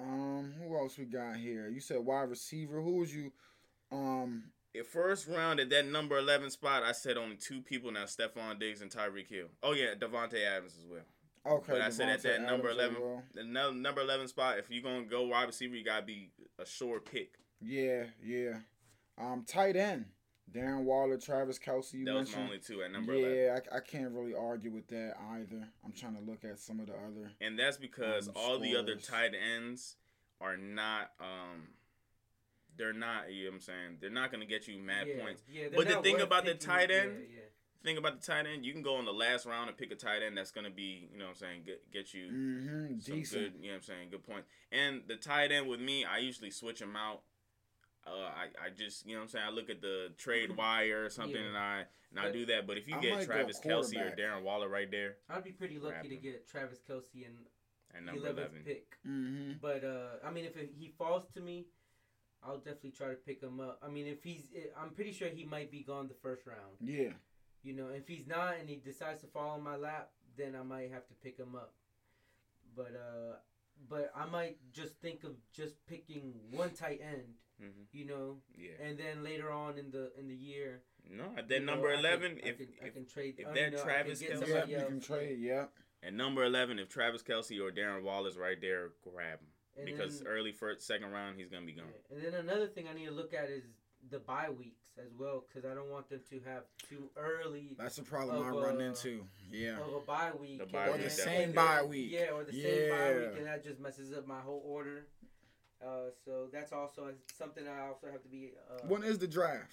[0.00, 1.68] Um, who else we got here?
[1.68, 2.80] You said wide receiver.
[2.80, 3.32] Who was you?
[3.90, 4.44] Um,
[4.82, 8.80] first round at that number eleven spot, I said only two people now: Stefon Diggs
[8.82, 9.46] and Tyreek Hill.
[9.62, 11.56] Oh yeah, Davante Adams as well.
[11.58, 11.72] okay.
[11.72, 13.22] But I said at that number Adams as eleven, well.
[13.34, 16.66] the no- number eleven spot, if you're gonna go wide receiver, you gotta be a
[16.66, 17.34] sure pick.
[17.60, 18.58] Yeah, yeah.
[19.16, 20.06] Um, tight end.
[20.52, 21.94] Darren Waller, Travis Kelce.
[21.94, 22.42] You that was my mentioned.
[22.44, 23.36] only two at number eleven.
[23.36, 25.66] yeah, I, I can't really argue with that either.
[25.84, 27.30] I'm trying to look at some of the other.
[27.40, 29.96] And that's because Um, all the other tight ends
[30.40, 31.68] are not um
[32.76, 33.98] they're not you know what I'm saying?
[34.00, 35.42] They're not gonna get you mad yeah, points.
[35.50, 37.40] Yeah, But the thing worth about the tight end- yeah.
[37.82, 39.94] thing about the tight end, you can go in the last round and pick a
[39.94, 42.98] tight end that's gonna be, you know what I'm saying, get get you Mm-hmm.
[43.00, 43.42] some Decent.
[43.42, 44.44] good, you know what I'm saying, good point.
[44.72, 47.22] And the tight end with me, I usually switch them out.
[48.06, 51.06] Uh, I, I just, you know what I'm saying, I look at the trade wire
[51.06, 51.48] or something Yeah.
[51.48, 52.66] and I and I But do that.
[52.66, 54.14] But if you I get Travis Kelce or.
[54.14, 57.34] Darren Waller right there I'd be pretty lucky Grab to get Travis Kelce and
[57.96, 58.62] at number eleventh 11.
[58.64, 58.86] pick.
[59.06, 59.52] Mm-hmm.
[59.62, 61.66] But uh, I mean, if it, he falls to me,
[62.46, 63.78] I'll definitely try to pick him up.
[63.82, 64.42] I mean, if he's,
[64.80, 66.76] I'm pretty sure he might be gone the first round.
[66.80, 67.12] Yeah.
[67.62, 70.62] You know, if he's not and he decides to fall on my lap, then I
[70.62, 71.72] might have to pick him up.
[72.76, 73.36] But uh,
[73.88, 77.34] but I might just think of just picking one tight end.
[77.60, 78.72] hmm You know, Yeah.
[78.84, 81.88] and then later on in the in the year, No, at you that know, number
[81.88, 83.34] I can- 11, I if, I if can trade.
[83.38, 85.38] if I that mean, no, I can Travis get Kelce- Yeah, somebody you can trade.
[85.40, 85.64] Yeah.
[86.02, 89.48] at number 11, if Travis Kelce or Darren Waller's right there, grab him.
[89.76, 91.86] And because then- early first, second round, he's gonna be gone.
[92.10, 92.16] Yeah.
[92.16, 93.64] And then another thing I need to look at is
[94.10, 97.96] the bye weeks as well, because I don't want them to have too early That's
[97.96, 99.26] the problem I run into.
[99.50, 99.80] Yeah.
[99.80, 100.58] of a bye week.
[100.58, 101.32] The and bye Or week, the then- definitely.
[101.34, 102.10] same and bye week.
[102.10, 105.06] Yeah, or the same bye week, and that just messes up my whole order.
[105.84, 109.72] Uh, so that's also something I also have to be uh, When is the draft?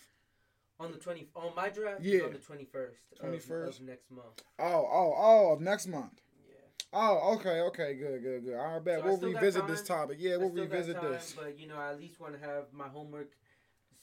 [0.80, 2.02] on the twenty on my draft.
[2.02, 2.24] Yeah.
[2.24, 2.98] on the twenty first.
[3.22, 3.82] 21st?
[3.82, 4.42] next month.
[4.58, 6.22] Oh, oh, oh, of next month.
[6.94, 7.00] Yeah.
[7.00, 8.56] Oh, okay, okay, good, good, good.
[8.56, 10.18] All right, bet So we'll revisit this topic.
[10.20, 11.36] Yeah, we'll revisit time, this.
[11.38, 13.32] But you know, I at least want to have my homework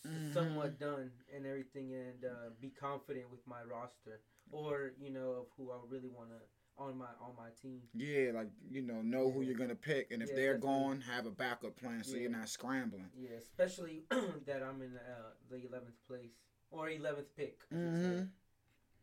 [0.07, 0.33] Mhm.
[0.33, 4.20] somewhat done and everything, and uh, be confident with my roster,
[4.51, 6.40] or you know, of who I really want to
[6.79, 7.83] on my on my team.
[7.94, 11.27] Yeah, like you know, know who you're gonna pick, and if Yeah, they're gone, have
[11.27, 13.11] a backup plan so you're not scrambling.
[13.14, 14.05] Yeah, especially
[14.46, 16.33] that I'm in uh, the eleventh place
[16.70, 17.59] or eleventh pick.
[17.70, 18.27] Mm-hmm.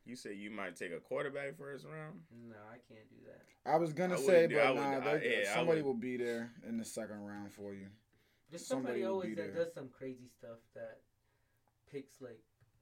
[0.06, 0.10] Say.
[0.10, 2.20] You say you might take a quarterback first round?
[2.50, 3.42] No, I can't do that.
[3.72, 5.82] I was gonna I say, wouldn't do- I but would- nah, I- they- yeah, somebody
[5.82, 7.88] will be there in the second round for you.
[8.50, 11.02] There's Somebody somebody, always that does some crazy stuff that
[11.92, 12.40] picks like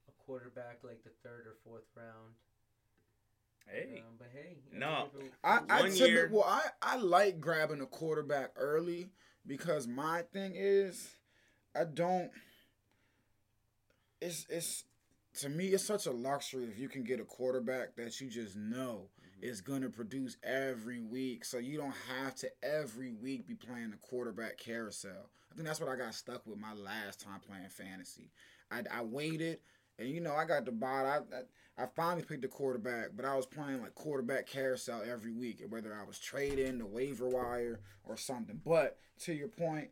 [0.08, 2.34] a quarterback like the third or fourth round.
[3.66, 4.02] Hey.
[4.06, 5.08] Um, but hey, No.
[5.18, 9.08] if I, I One typically, year- well, I, I like grabbing a quarterback early
[9.46, 11.16] because my thing is,
[11.74, 12.30] I don't.
[14.20, 14.84] It's it's
[15.40, 18.56] to me it's such a luxury if you can get a quarterback that you just
[18.56, 19.44] know mm-hmm.
[19.44, 23.96] is gonna produce every week, so you don't have to every week be playing the
[23.96, 25.30] quarterback carousel.
[25.50, 28.30] I think that's what I got stuck with my last time playing fantasy.
[28.70, 29.58] I, I waited,
[29.98, 31.04] and you know I got the bot.
[31.04, 31.42] I, I
[31.76, 35.92] I finally picked the quarterback, but I was playing like quarterback carousel every week, whether
[35.92, 38.60] I was trading the waiver wire or something.
[38.64, 39.88] But to your point,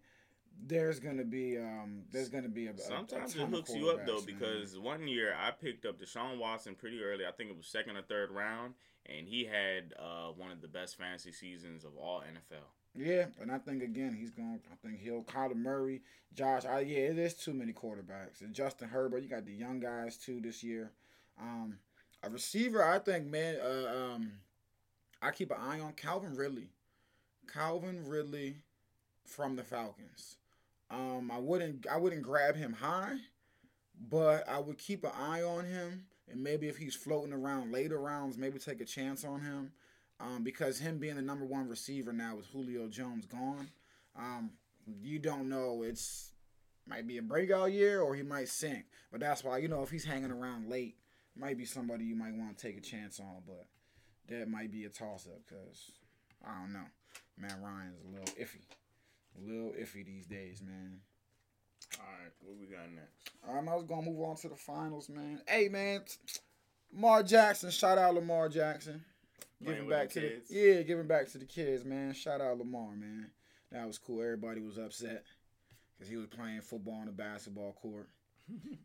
[0.67, 4.07] there's gonna be um there's gonna be a, a- a Sometimes it hooks you up
[4.07, 4.25] though man.
[4.27, 7.27] because one year I picked up Deshaun Watson pretty early.
[7.27, 8.75] I think it was second or third round,
[9.07, 12.63] and he had uh, one of the best fantasy seasons of all NFL.
[12.95, 14.61] yeah, and I think again he's going.
[14.71, 16.03] I think he'll Kyler Murray,
[16.35, 16.65] Josh.
[16.65, 18.41] I, yeah, it is too many quarterbacks.
[18.41, 20.93] And Justin Herbert, you got the young guys too this year.
[21.41, 21.79] Um,
[22.23, 23.57] a receiver, I think, man.
[23.61, 24.33] Uh, um,
[25.21, 26.69] I keep an eye on Calvin Ridley.
[27.53, 28.57] Calvin Ridley
[29.27, 30.37] from the Falcons.
[30.93, 33.17] Um, I wouldn't I wouldn't grab him high,
[33.99, 37.99] but I would keep an eye on him and maybe if he's floating around later
[37.99, 39.73] rounds, maybe take a chance on him.
[40.21, 43.69] Um, because him being the number one receiver now with Julio Jones gone,
[44.17, 44.51] um,
[45.03, 45.83] you don't know.
[45.83, 46.31] It's
[46.87, 48.85] might be a breakout year or he might sink.
[49.11, 50.97] But that's why you know if he's hanging around late,
[51.37, 53.43] might be somebody you might want to take a chance on.
[53.45, 53.67] But
[54.29, 55.91] that might be a toss up because
[56.47, 56.87] I don't know.
[57.37, 58.63] Matt Ryan's a little iffy,
[59.39, 61.01] a little iffy these days, man.
[61.99, 63.31] All right, what we got next?
[63.47, 65.41] All right, I was gonna move on to the finals, man.
[65.47, 66.03] Hey, man,
[66.93, 67.71] Lamar Jackson.
[67.71, 69.05] Shout out Lamar Jackson.
[69.65, 70.49] Giving back the to kids?
[70.49, 72.15] the yeah, giving back to the kids, man.
[72.15, 73.31] Shout out Lamar, man.
[73.71, 74.23] That was cool.
[74.23, 75.25] Everybody was upset
[75.95, 78.09] because he was playing football on the basketball court.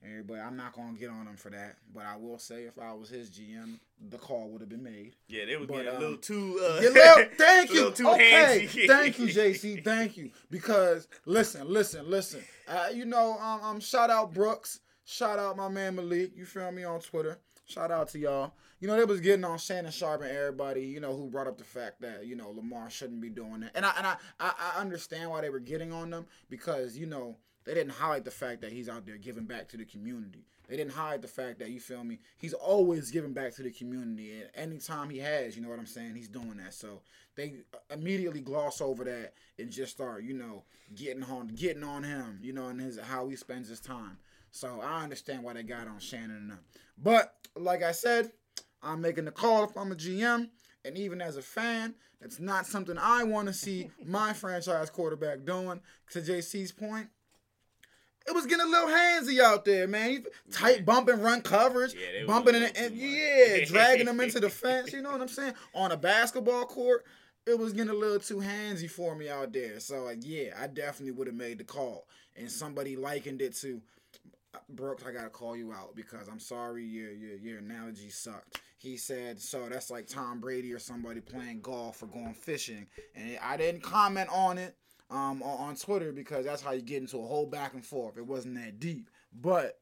[0.05, 2.93] Everybody, I'm not gonna get on him for that, but I will say if I
[2.93, 5.15] was his GM, the call would have been made.
[5.27, 6.59] Yeah, they But, getting a um, little too.
[6.61, 7.87] Uh, little, thank you.
[7.87, 9.83] okay, thank you, JC.
[9.83, 10.31] Thank you.
[10.49, 12.43] Because listen, listen, listen.
[12.67, 14.79] Uh, you know, um, um, shout out Brooks.
[15.05, 16.31] Shout out my man Malik.
[16.35, 17.39] You feel me on Twitter.
[17.65, 18.53] Shout out to y'all.
[18.79, 21.57] You know, they was getting on Shannon Sharpe and everybody, you know, who brought up
[21.57, 23.71] the fact that, you know, Lamar shouldn't be doing that.
[23.73, 27.07] And I and I, I, I understand why they were getting on them because, you
[27.07, 30.45] know, they didn't highlight the fact that he's out there giving back to the community.
[30.69, 32.19] They didn't highlight the fact that you feel me.
[32.37, 35.85] He's always giving back to the community, and anytime he has, you know what I'm
[35.85, 36.15] saying.
[36.15, 36.73] He's doing that.
[36.73, 37.01] So
[37.35, 37.55] they
[37.91, 40.63] immediately gloss over that and just start, you know,
[40.95, 44.17] getting on, getting on him, you know, and his how he spends his time.
[44.51, 46.59] So I understand why they got on Shannon and them.
[46.97, 48.31] But like I said,
[48.81, 50.49] I'm making the call if I'm a GM,
[50.85, 55.43] and even as a fan, it's not something I want to see my franchise quarterback
[55.43, 55.81] doing.
[56.11, 57.09] To JC's point,
[58.27, 60.23] it was getting a little handsy out there, man.
[60.51, 64.49] Tight bump and run coverage, Yeah, bumping in the, and, yeah, dragging them into the
[64.49, 64.91] fence.
[64.91, 65.53] You know what I'm saying?
[65.73, 67.05] On a basketball court,
[67.45, 69.79] it was getting a little too handsy for me out there.
[69.79, 73.81] So like, yeah, I definitely would have made the call, and somebody likened it to.
[74.69, 78.59] Brooks, I gotta call you out because I'm sorry your your your analogy sucked.
[78.77, 83.37] He said so that's like Tom Brady or somebody playing golf or going fishing, and
[83.41, 84.75] I didn't comment on it
[85.09, 88.17] um on, on Twitter because that's how you get into a whole back and forth.
[88.17, 89.79] It wasn't that deep, but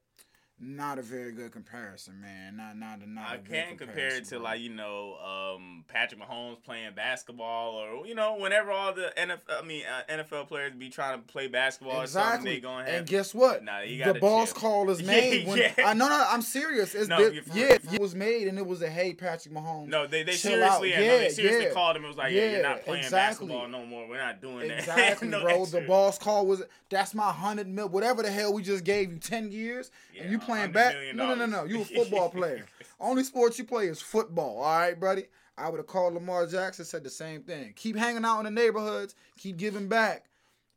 [0.58, 2.56] not a very good comparison, man.
[2.56, 3.28] Not not a not.
[3.30, 8.08] I a can't compare it to like you know um, Patrick Mahomes playing basketball or
[8.08, 11.48] you know whenever all the NFL I mean uh, NFL players be trying to play
[11.48, 12.60] basketball or something Exactly.
[12.62, 13.66] they have And guess what?
[13.66, 15.74] Nah, you the gotta boss call is Yeah, made when yeah.
[15.86, 16.96] I no no I'm serious.
[16.96, 19.88] It's No, the- yeah, it was made and it was a hey Patrick Mahomes.
[19.88, 21.74] no they they seriously yeah, no, they seriously yeah.
[21.74, 23.48] called him it was like yeah, you're not playing exactly.
[23.48, 25.66] basketball no more we're not doing that Exactly, No bro.
[25.66, 29.18] The boss call was that's my hundred mil, whatever the hell we just gave you,
[29.18, 30.96] ten years, Yeah, and you playing $100 back.
[31.14, 31.64] No, no, no, no.
[31.66, 32.66] You a football player.
[33.00, 34.58] Only sport you play is football.
[34.62, 35.26] All right, buddy.
[35.58, 37.74] I would have called Lamar Jackson, said the same thing.
[37.76, 39.16] Keep hanging out in the neighborhoods.
[39.38, 40.26] Keep giving back.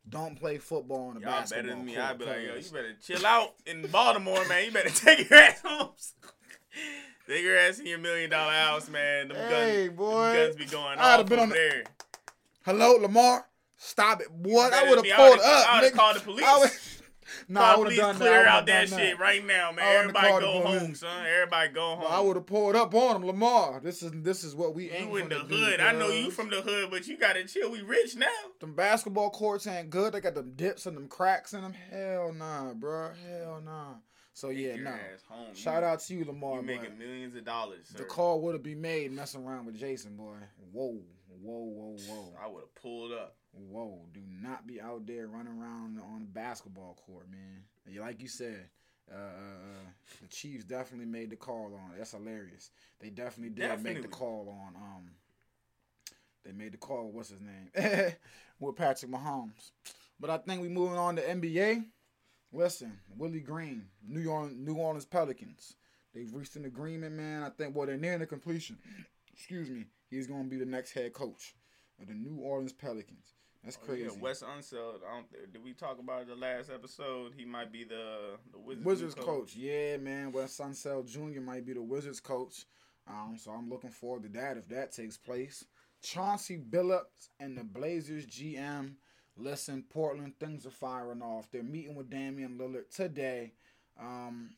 [0.08, 1.98] Don't play football on the Y'all basketball better than me.
[1.98, 4.64] I'd be like, yo, you better chill out in Baltimore, man.
[4.66, 5.90] You better take your ass home.
[7.28, 9.28] take your ass in your million dollar house, man.
[9.28, 10.34] Them Hey, guns, boy.
[10.34, 11.84] guns be going I'd have been on the- there.
[12.64, 13.46] Hello, Lamar.
[13.76, 14.30] Stop it.
[14.30, 14.72] What?
[14.72, 15.68] I would have pulled up.
[15.68, 16.97] I would've called the police.
[17.38, 18.20] I would, nah, I would have done that.
[18.20, 19.84] clear I would've out that shit right now, man.
[19.84, 21.00] Everybody go home, police.
[21.00, 21.26] son.
[21.26, 22.06] Everybody go home.
[22.08, 23.80] I would have pulled up on him, Lamar.
[23.80, 25.10] This is this is what we ain't.
[25.10, 25.80] you in the do, hood.
[25.80, 27.70] I know you from the hood, but you gotta chill.
[27.70, 28.26] We rich now.
[28.60, 30.12] Them basketball courts ain't good.
[30.12, 31.74] They got them dips and them cracks in them.
[31.90, 33.10] Hell nah, bro.
[33.28, 33.94] Hell nah.
[34.38, 34.94] So yeah, no.
[35.52, 36.58] Shout you, out to you, Lamar.
[36.58, 37.88] You making millions of dollars.
[37.88, 37.98] Sir.
[37.98, 40.36] the call would have been made messing around with Jason, boy.
[40.70, 41.00] Whoa,
[41.42, 43.34] whoa, whoa, whoa, I would have pulled up.
[43.52, 43.98] whoa.
[44.14, 48.00] Do not be out there running around on the basketball court, man.
[48.00, 48.68] Like you said,
[49.12, 49.90] uh, uh, uh,
[50.22, 51.94] the Chiefs definitely made the call on.
[51.94, 51.98] it.
[51.98, 52.70] That's hilarious.
[53.00, 54.76] They definitely did make the call on.
[54.80, 55.10] Um,
[56.44, 57.10] they made the call.
[57.10, 58.12] What's his name?
[58.60, 59.72] with Patrick Mahomes.
[60.20, 61.86] But I think we moving on to NBA.
[62.52, 65.74] Listen, Willie Green, New York, New Orleans Pelicans.
[66.14, 67.42] They've reached an agreement, man.
[67.42, 68.78] I think, well, they're nearing the completion.
[69.32, 69.84] Excuse me.
[70.10, 71.54] He's going to be the next head coach
[72.00, 73.34] of the New Orleans Pelicans.
[73.62, 74.04] That's Oh, crazy.
[74.04, 75.00] yeah, Wes Unseld.
[75.06, 75.52] I don't.
[75.52, 77.32] Did we talk about it the last episode?
[77.36, 79.54] He might be the the Wizards, Wizards new coach.
[79.56, 80.32] Yeah, man.
[80.32, 81.40] Wes Unseld Jr.
[81.40, 82.64] might be the Wizards coach.
[83.06, 85.64] Um, so I'm looking forward to that if that takes place.
[86.02, 88.92] Chauncey Billups and the Blazers GM.
[89.38, 91.48] Listen, Portland, things are firing off.
[91.52, 93.52] They're meeting with Damian Lillard today.
[94.00, 94.50] Um,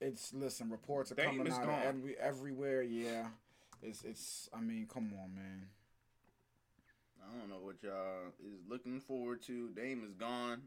[0.00, 2.82] it's listen, reports are Dame coming out every everywhere.
[2.82, 3.26] Yeah,
[3.82, 4.48] it's it's.
[4.56, 5.66] I mean, come on, man.
[7.22, 9.68] I don't know what y'all is looking forward to.
[9.70, 10.62] Dame is gone.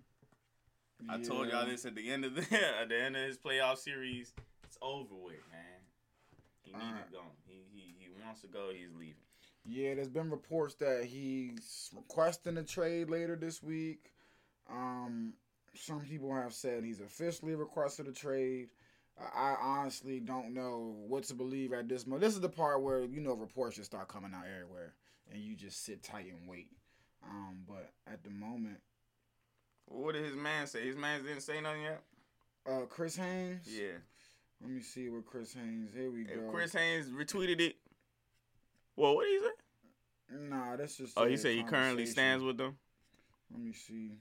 [1.08, 2.42] I told y'all this at the end of the
[2.82, 4.34] at the end of his playoff series.
[4.64, 5.82] It's over with, man.
[6.62, 7.08] He needs Alright.
[7.08, 7.22] to go.
[7.48, 8.70] He, he he wants to go.
[8.72, 9.16] He's leaving.
[9.66, 14.12] Yeah, there's been reports that he's requesting a trade later this week.
[14.72, 15.34] Um,
[15.76, 18.70] some people have said he's officially requested a trade.
[19.36, 22.22] I honestly don't know what to believe at this moment.
[22.22, 24.94] This is the part where you know reports just start coming out everywhere,
[25.32, 26.70] and you just sit tight and wait.
[27.24, 28.78] Um, but at the moment,
[29.86, 30.86] What did his man say?
[30.88, 32.02] His man didn't say nothing yet.
[32.66, 33.68] uh, Chris Haynes.
[33.68, 33.98] Yeah.
[34.62, 35.92] Let me see what Chris Haynes.
[35.94, 36.50] Here we If go.
[36.52, 37.76] Chris Haynes retweeted it.
[39.00, 40.50] Well, what did he say?
[40.50, 41.14] Nah, that's just.
[41.18, 42.78] Oh, he said he currently stands with them.
[43.52, 44.12] Let me see.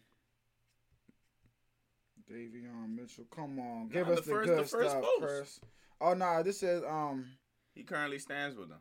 [2.31, 5.21] Davion Mitchell, come on, give Nah, us the the, first- good the first stuff, post.
[5.21, 5.61] Chris.
[6.01, 7.27] Oh nah, this says um
[7.75, 8.81] He currently stands with them.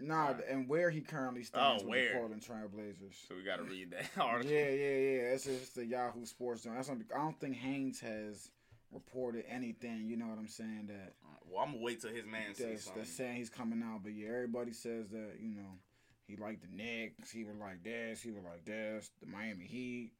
[0.00, 0.44] nah, Alright.
[0.48, 2.08] and where he currently stands Oh, with where?
[2.14, 3.28] the Portland Trailblazers.
[3.28, 4.50] So we gotta read that article.
[4.50, 4.96] yeah, yeah.
[4.98, 5.34] Yeah.
[5.34, 6.62] It's just the Yahoo Sports.
[6.62, 6.74] Zone.
[6.76, 8.50] That's not, I don't think Haynes has
[8.92, 10.06] reported anything.
[10.06, 10.88] You know what I'm saying?
[10.88, 11.14] That
[11.46, 13.02] Well, I'm gonna wait till his man says something.
[13.02, 14.02] that's saying he's coming out.
[14.02, 15.78] But yeah, everybody says that you know
[16.26, 17.30] he liked the Knicks.
[17.30, 18.22] He would like this.
[18.22, 19.10] He would like this.
[19.20, 20.12] The Miami Heat.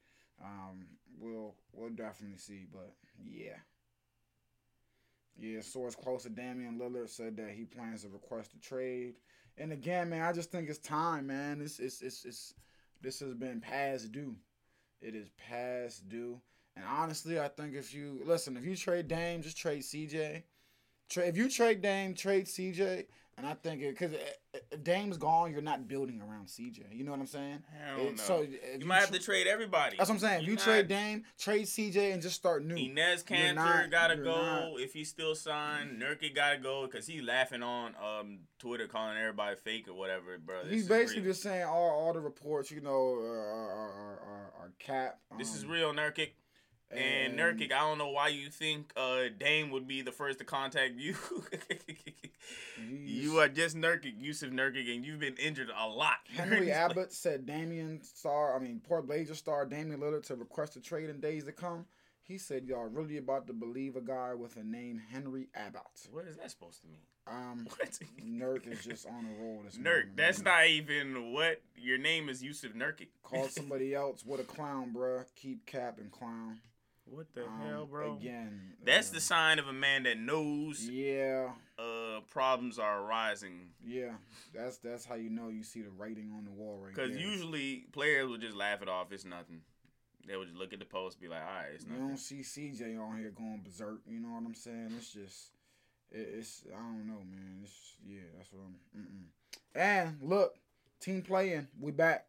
[0.43, 0.87] Um,
[1.19, 2.65] we'll we'll definitely see.
[2.71, 3.57] But yeah,
[5.37, 5.61] yeah.
[5.61, 9.15] Source close to Damian Lillard said that he plans to request a trade.
[9.57, 11.61] And again, man, I just think it's time, man.
[11.61, 12.53] It's it's it's, it's
[13.01, 14.35] this has been past due.
[15.01, 16.41] It is past due.
[16.79, 20.43] And honestly, I think if you listen, if you trade Dame, just trade CJ.
[21.09, 23.05] Tra- if you trade Dame, trade CJ,
[23.37, 24.13] and I think because
[24.71, 26.83] if Dame's gone, you're not building around CJ.
[26.93, 27.63] You know what I'm saying?
[27.85, 28.23] Hell It- no.
[28.23, 29.97] So if you might have to trade everybody.
[29.97, 30.41] That's what I'm saying.
[30.41, 32.75] If You you not- trade Dame, trade CJ, and just start new.
[32.75, 32.95] Enes
[33.29, 34.41] You're Kanter not- gotta go
[34.71, 36.01] not- if he's still signed.
[36.01, 40.63] Nurkic gotta go because he's laughing on um Twitter, calling everybody fake or whatever, bro.
[40.63, 41.31] This He's basically real.
[41.31, 45.19] just saying all, all the reports, you know, are, are, are, are, are cap.
[45.37, 46.31] This is um, real, Nurkic.
[46.91, 50.45] And Nurkic, I don't know why you think uh, Dame would be the first to
[50.45, 51.15] contact you.
[52.79, 56.17] you are just Nurkic, Yusuf Nurkic, and you've been injured a lot.
[56.35, 60.81] Henry Abbott said Damian star, I mean, poor Blazer star Damian Lillard to request a
[60.81, 61.85] trade in days to come.
[62.23, 65.81] He said, "Y'all really about to believe a guy with a name Henry Abbott."
[66.11, 66.99] What is that supposed to mean?
[67.27, 67.99] Um, What?
[68.23, 69.63] Nurk is just on a roll.
[69.65, 69.83] This Nurk.
[69.83, 70.53] morning, That's man.
[70.53, 72.43] not even what your name is.
[72.43, 73.07] Yusuf Nurkic.
[73.23, 74.23] Call somebody else.
[74.23, 75.25] What a clown, bruh.
[75.35, 76.59] Keep cap and clown.
[77.11, 78.15] What the Um, hell, bro?
[78.17, 83.71] Again, That's uh, the sign of a man that knows Yeah, uh problems are arising.
[83.83, 84.13] yeah.
[84.53, 87.85] That's that's how you know you see the writing on the wall right Because usually
[87.91, 89.11] players would just laugh it off.
[89.11, 89.61] It's nothing.
[90.27, 92.17] They would just look at the post, be like, "All right, it's nothing." You don't
[92.17, 94.01] see CJ on here going berserk.
[94.07, 94.91] You know what I'm saying?
[94.95, 95.53] It's just,
[96.11, 97.61] it, it's I don't know, man.
[97.63, 99.01] It's yeah, that's what I'm.
[99.01, 99.25] Mm-mm.
[99.73, 100.53] And look,
[100.99, 102.27] team play-in, we back.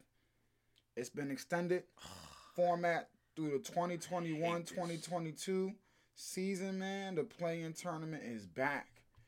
[0.95, 1.83] It's been extended
[2.55, 5.73] format through the 2021-2022
[6.15, 7.15] season, man.
[7.15, 8.87] The play-in tournament is back.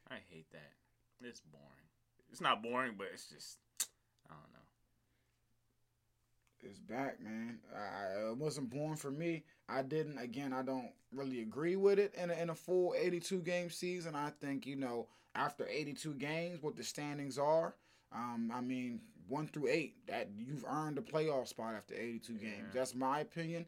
[0.09, 0.71] I hate that.
[1.21, 1.67] It's boring.
[2.31, 3.57] It's not boring, but it's just
[4.29, 4.59] I don't know.
[6.69, 7.59] It's back, man.
[7.75, 9.43] I, it wasn't born for me.
[9.69, 10.17] I didn't.
[10.17, 14.15] Again, I don't really agree with it in a, in a full 82 game season.
[14.15, 17.75] I think you know after 82 games, what the standings are.
[18.13, 22.53] Um, I mean, one through eight, that you've earned a playoff spot after 82 games.
[22.57, 22.63] Yeah.
[22.73, 23.65] That's my opinion.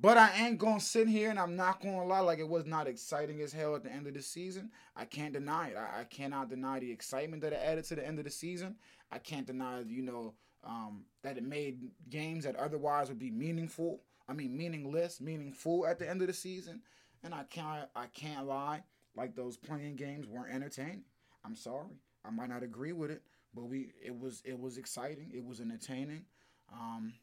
[0.00, 2.86] But I ain't gonna sit here and I'm not gonna lie like it was not
[2.86, 4.70] exciting as hell at the end of the season.
[4.94, 5.76] I can't deny it.
[5.76, 8.76] I, I cannot deny the excitement that it added to the end of the season.
[9.10, 14.00] I can't deny, you know, um, that it made games that otherwise would be meaningful.
[14.28, 16.82] I mean, meaningless, meaningful at the end of the season.
[17.24, 18.84] And I can't, I can't lie.
[19.16, 21.04] Like those play-in games weren't entertaining.
[21.44, 21.98] I'm sorry.
[22.24, 23.22] I might not agree with it,
[23.52, 25.32] but we, it was, it was exciting.
[25.34, 26.24] It was entertaining.
[26.72, 27.14] Um,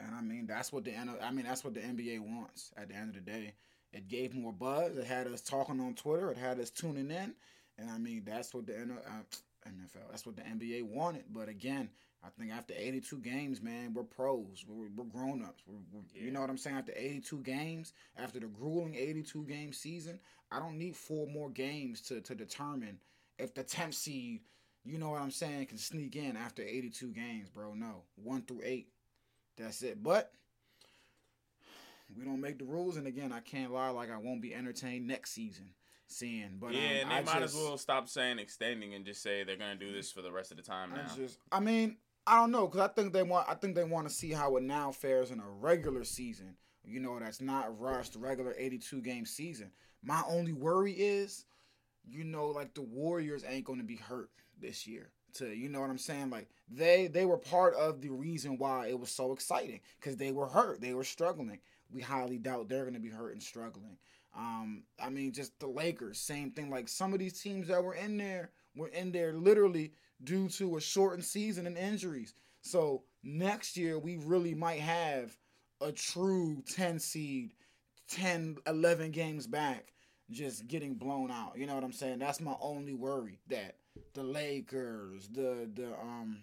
[0.00, 2.72] and I mean, that's what the I mean, that's what the NBA wants.
[2.76, 3.54] At the end of the day,
[3.92, 4.96] it gave more buzz.
[4.96, 6.30] It had us talking on Twitter.
[6.30, 7.34] It had us tuning in,
[7.78, 11.24] and I mean, that's what the N- uh, NFL, that's what the NBA wanted.
[11.32, 11.90] But again,
[12.24, 14.64] I think after 82 games, man, we're pros.
[14.66, 15.62] We're, we're grown ups.
[15.66, 16.76] We're, we're, You know what I'm saying?
[16.76, 20.18] After 82 games, after the grueling 82 game season,
[20.50, 22.98] I don't need four more games to to determine
[23.38, 24.40] if the 10th seed,
[24.84, 27.74] you know what I'm saying, can sneak in after 82 games, bro.
[27.74, 28.88] No, one through eight.
[29.56, 30.02] That's it.
[30.02, 30.32] But
[32.16, 35.06] we don't make the rules, and again, I can't lie like I won't be entertained
[35.06, 35.70] next season
[36.06, 36.58] seeing.
[36.60, 39.22] But yeah, um, and they I might just, as well stop saying extending and just
[39.22, 41.08] say they're gonna do this for the rest of the time I now.
[41.16, 41.96] just, I mean,
[42.26, 44.56] I don't know, cause I think they want, I think they want to see how
[44.56, 46.56] it now fares in a regular season.
[46.84, 49.72] You know, that's not rushed regular 82 game season.
[50.02, 51.44] My only worry is,
[52.08, 54.30] you know, like the Warriors ain't going to be hurt
[54.60, 55.10] this year.
[55.38, 56.30] To you know what I'm saying?
[56.30, 60.32] Like they they were part of the reason why it was so exciting because they
[60.32, 61.58] were hurt, they were struggling.
[61.90, 63.96] We highly doubt they're going to be hurt and struggling.
[64.36, 66.68] Um, I mean, just the Lakers, same thing.
[66.68, 69.92] Like some of these teams that were in there were in there literally
[70.24, 72.34] due to a shortened season and injuries.
[72.60, 75.36] So next year we really might have
[75.80, 77.54] a true 10 seed,
[78.08, 79.92] 10, 11 games back,
[80.30, 81.52] just getting blown out.
[81.56, 82.18] You know what I'm saying?
[82.18, 83.76] That's my only worry that
[84.14, 86.42] the Lakers, the the um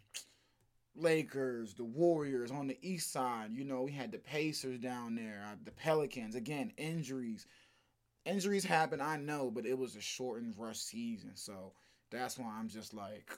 [0.95, 5.43] Lakers, the Warriors on the east side, you know, we had the Pacers down there,
[5.51, 7.47] uh, the Pelicans, again, injuries.
[8.26, 11.32] Injuries happen, I know, but it was a shortened rush season.
[11.36, 11.74] So
[12.12, 13.38] that's why I'm just like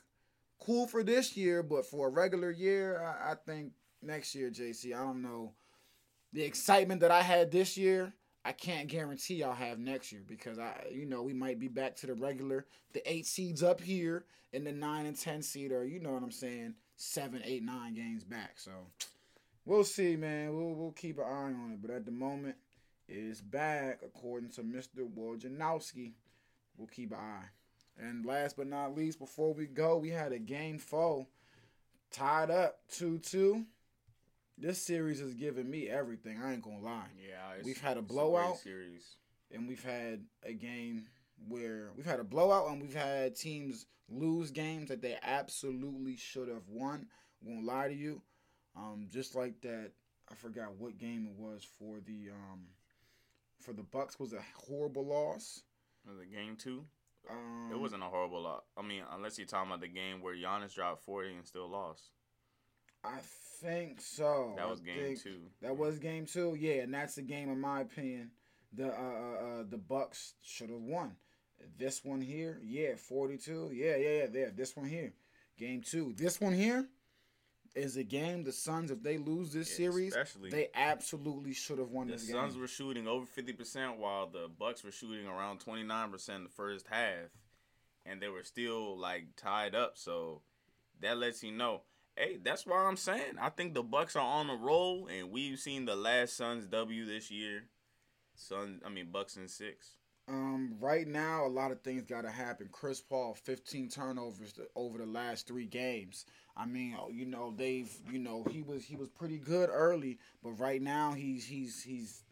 [0.59, 4.93] cool for this year, but for a regular year, I, I think next year, JC,
[4.93, 5.53] I don't know.
[6.33, 8.13] The excitement that I had this year,
[8.45, 11.95] I can't guarantee I'll have next year because I, you know, we might be back
[11.97, 14.23] to the regular, the eight seeds up here,
[14.53, 17.95] and the nine and ten seed, or you know what I'm saying, seven, eight, nine
[17.95, 18.53] games back.
[18.57, 18.71] So
[19.65, 20.55] we'll see, man.
[20.55, 22.55] We'll we'll keep an eye on it, but at the moment,
[23.07, 25.09] it's back according to Mr.
[25.17, 26.11] Wojnarowski.
[26.77, 27.49] We'll keep an eye.
[27.97, 31.25] And last but not least, before we go, we had a game four
[32.11, 33.65] tied up 2 2.
[34.57, 36.39] This series has given me everything.
[36.41, 37.07] I ain't gonna lie.
[37.17, 38.51] yeah, We've had a blowout.
[38.53, 39.17] great series.
[39.51, 41.05] And we've had a game
[41.47, 46.47] where we've had a blowout and we've had teams lose games that they absolutely should
[46.47, 47.07] have won.
[47.43, 48.21] Won't lie to you.
[48.77, 49.91] Um, just like that,
[50.31, 52.61] I forgot what game it was for the um,
[53.61, 55.61] for the Bucks was a horrible loss.
[56.07, 56.85] Was it game two?
[57.29, 58.63] Um, It wasn't a horrible lot.
[58.77, 62.11] I mean, unless you're talking about the game where Giannis dropped 40 and still lost.
[63.05, 63.19] I
[63.61, 64.53] think so.
[64.57, 65.39] That was game two.
[65.61, 66.55] That was game two.
[66.59, 68.31] Yeah, and that's the game, in my opinion.
[68.73, 71.15] The uh, uh, uh the Bucks should have won.
[71.77, 73.71] This one here, yeah, forty two.
[73.73, 74.25] Yeah, yeah, yeah.
[74.27, 75.13] There, this one here,
[75.57, 76.13] game two.
[76.17, 76.87] This one here,
[77.75, 80.15] is a game the Suns if they lose this Yeah, series,
[80.49, 82.61] they absolutely should have won the this Suns game.
[82.61, 86.49] were shooting over fifty percent while the Bucks were shooting around twenty nine percent the
[86.49, 87.29] first half,
[88.05, 89.97] and they were still like tied up.
[89.97, 90.41] So
[91.01, 91.81] that lets you know.
[92.15, 95.59] Hey, that's why I'm saying I think the Bucks are on a roll, and we've
[95.59, 97.65] seen the last Suns W this year.
[98.35, 99.97] Sun, I mean Bucks in six.
[100.27, 102.67] Um, right now, a lot of things got to happen.
[102.71, 106.25] Chris Paul, 15 turnovers over the last three games.
[106.57, 110.17] I mean, oh, you know, they've, you know, he was he was pretty good early,
[110.41, 112.23] but right now he's he's he's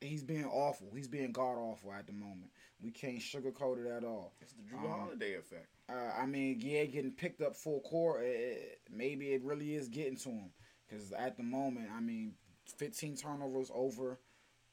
[0.00, 0.88] he's being awful.
[0.94, 2.50] He's being god awful at the moment.
[2.80, 4.34] We can't sugarcoat it at all.
[4.40, 5.66] It's the Jrue Um, Holiday effect.
[5.88, 8.56] Uh, I mean, yeah, getting picked up full court, eh,
[8.90, 10.50] maybe it really is getting to him.
[10.86, 12.34] Because at the moment, I mean,
[12.76, 14.18] 15 turnovers over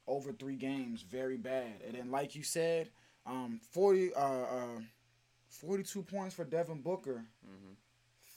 [0.07, 1.81] over three games, very bad.
[1.85, 2.91] And then, like you said,
[3.25, 4.79] um, 40, uh, uh,
[5.49, 7.73] 42 points for Devin Booker, hmm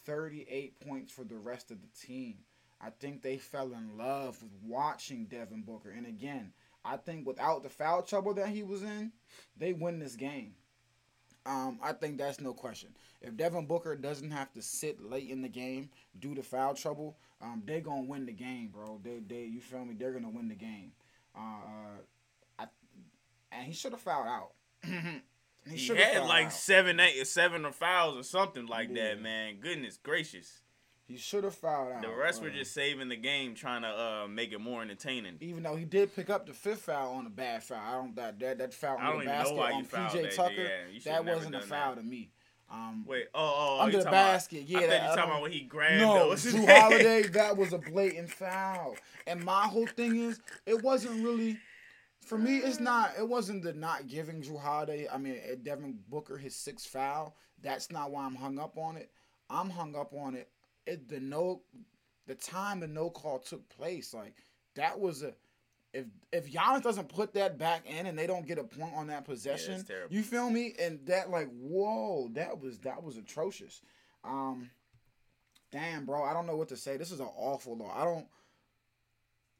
[0.05, 2.39] 38 points for the rest of the team.
[2.80, 5.91] I think they fell in love with watching Devin Booker.
[5.91, 6.53] And again,
[6.89, 9.12] I think without the foul trouble that he was in,
[9.57, 10.55] they win this game.
[11.45, 12.91] Um, I think that's no question.
[13.20, 17.16] If Devin Booker doesn't have to sit late in the game due to foul trouble,
[17.41, 19.01] um, they're gonna win the game, bro.
[19.03, 19.95] They, they, you feel me?
[19.99, 20.93] They're gonna win the game.
[21.36, 22.66] Uh, uh I,
[23.53, 24.51] and he should have fouled out.
[25.68, 26.53] He, shoulda had like out.
[26.53, 29.09] seven, eight, seven or fouls or something like Yeah.
[29.09, 29.57] that, man.
[29.61, 30.62] Goodness gracious.
[31.09, 32.03] He should have fouled out.
[32.03, 35.37] The rest were just saving the game, trying to uh, make it more entertaining.
[35.41, 37.81] even though he did pick up the fifth foul on a bad foul.
[37.83, 40.33] I don't that that, that foul on the basket on PJ that.
[40.33, 40.69] Tucker.
[40.93, 42.03] Yeah, that wasn't a foul that.
[42.03, 42.31] to me.
[42.71, 44.79] Um, Wait, oh, oh, oh under the talking about- basket, yeah.
[44.79, 46.29] I thought that, you talking about when he grabbed no.
[46.33, 48.95] Jrue Holiday, that was a blatant foul.
[49.27, 51.59] And my whole thing is, it wasn't really.
[52.21, 53.13] For me, it's not.
[53.19, 55.09] It wasn't the not giving Jrue Holiday.
[55.11, 57.35] I mean, uh, Devin Booker his sixth foul.
[57.63, 59.11] That's not why I'm hung up on it.
[59.49, 60.51] I'm hung up on it.
[60.89, 61.62] It the no,
[62.26, 64.14] the time the no call took place.
[64.14, 64.34] Like
[64.74, 65.34] that was a.
[65.95, 69.07] If if Giannis doesn't put that back in and they don't get a point on
[69.07, 70.14] that possession, terrible.
[70.14, 70.74] you feel me?
[70.78, 73.80] And that like whoa, that was that was atrocious.
[74.22, 74.70] Um,
[75.72, 76.97] damn, bro, I don't know what to say.
[76.97, 77.93] This is an awful law.
[77.95, 78.26] I don't.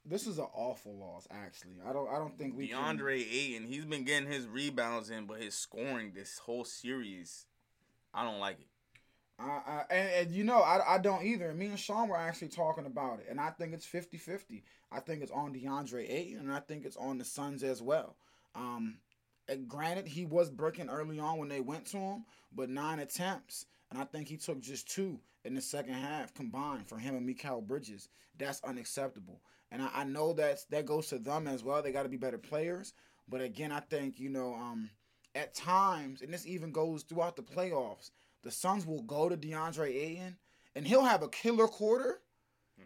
[0.05, 1.77] This is an awful loss, actually.
[1.87, 2.09] I don't.
[2.09, 2.69] I don't think we.
[2.69, 7.47] can- DeAndre Ayton, he's been getting his rebounds in, but his scoring this whole series,
[8.15, 8.69] I don't like it.
[9.39, 11.53] I, and, and you know, I, I don't either.
[11.55, 14.63] Me and Sean were actually talking about it, and I think it's 50-50.
[14.91, 18.17] I think it's on DeAndre Ayton, and I think it's on the Suns as well.
[18.57, 18.99] Um,
[19.69, 24.01] granted, he was breaking early on when they went to him, but nine attempts, and
[24.01, 27.65] I think he took just two in the second half combined for him and Mikal
[27.65, 28.09] Bridges.
[28.39, 31.81] That's unacceptable, and I, I know that that goes to them as well.
[31.81, 32.93] They got to be better players,
[33.29, 34.91] but again, I think you know, um,
[35.35, 38.11] at times, and this even goes throughout the playoffs
[38.49, 40.39] the Suns will go to DeAndre Ayton
[40.75, 42.23] and he'll have a killer quarter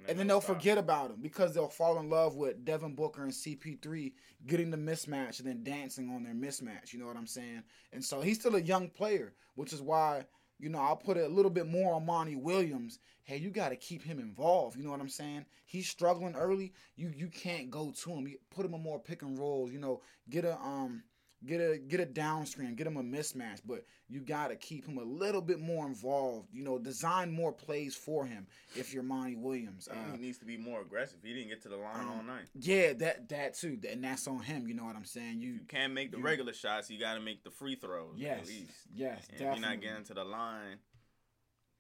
[0.09, 0.57] and then they'll stop.
[0.57, 4.13] forget about him because they'll fall in love with Devin Booker and CP3
[4.45, 6.93] getting the mismatch and then dancing on their mismatch.
[6.93, 7.63] You know what I'm saying?
[7.93, 10.27] And so he's still a young player, which is why,
[10.59, 12.99] you know, I'll put it a little bit more on Monty Williams.
[13.23, 14.77] Hey, you got to keep him involved.
[14.77, 15.45] You know what I'm saying?
[15.65, 16.73] He's struggling early.
[16.97, 18.27] You you can't go to him.
[18.27, 19.71] You put him in more pick and rolls.
[19.71, 21.05] You know, get a um
[21.47, 25.03] get a get a downstream, get him a mismatch, but you gotta keep him a
[25.03, 26.49] little bit more involved.
[26.53, 29.89] You know, design more plays for him if you're Monty Williams.
[29.91, 31.19] Uh, he needs to be more aggressive.
[31.23, 32.45] He didn't get to the line um, all night.
[32.55, 34.67] yeah, that that too, and that's on him.
[34.69, 35.41] You know what I'm saying?
[35.41, 36.91] You You can't make the you- regular shots.
[36.91, 38.49] You got to make the free throws yes,
[38.95, 40.79] yes, And if definitely, you're not getting to the line,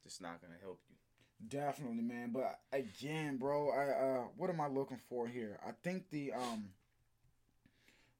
[0.04, 0.96] it's not gonna help you.
[1.48, 2.30] definitely, man.
[2.32, 5.58] But again, bro, I uh, what am I looking for here?
[5.66, 6.70] I think the um.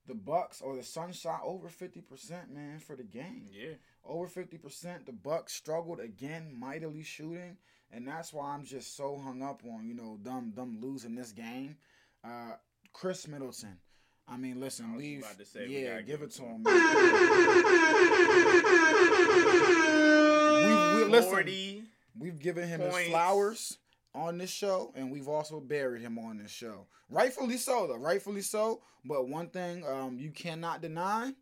[0.06, 3.46] The Bucks or the Suns shot over fifty percent, man, for the game.
[3.52, 3.74] Yeah.
[4.04, 5.06] over 50%.
[5.06, 7.56] The Bucks struggled again, mightily shooting,
[7.92, 11.30] and that's why I'm just so hung up on, you know, them them losing this
[11.32, 11.76] game.
[12.24, 12.56] Uh
[12.92, 13.78] Khris Middleton.
[14.28, 16.62] I mean, listen, I was we've about to say, yeah, give it to him.
[20.66, 21.86] we, we, listen,
[22.18, 23.78] we've given him his flowers
[24.14, 26.86] on this show, and we've also buried him on this show.
[27.08, 27.96] Rightfully so, though.
[27.96, 28.82] Rightfully so.
[29.04, 31.32] But one thing um, you cannot deny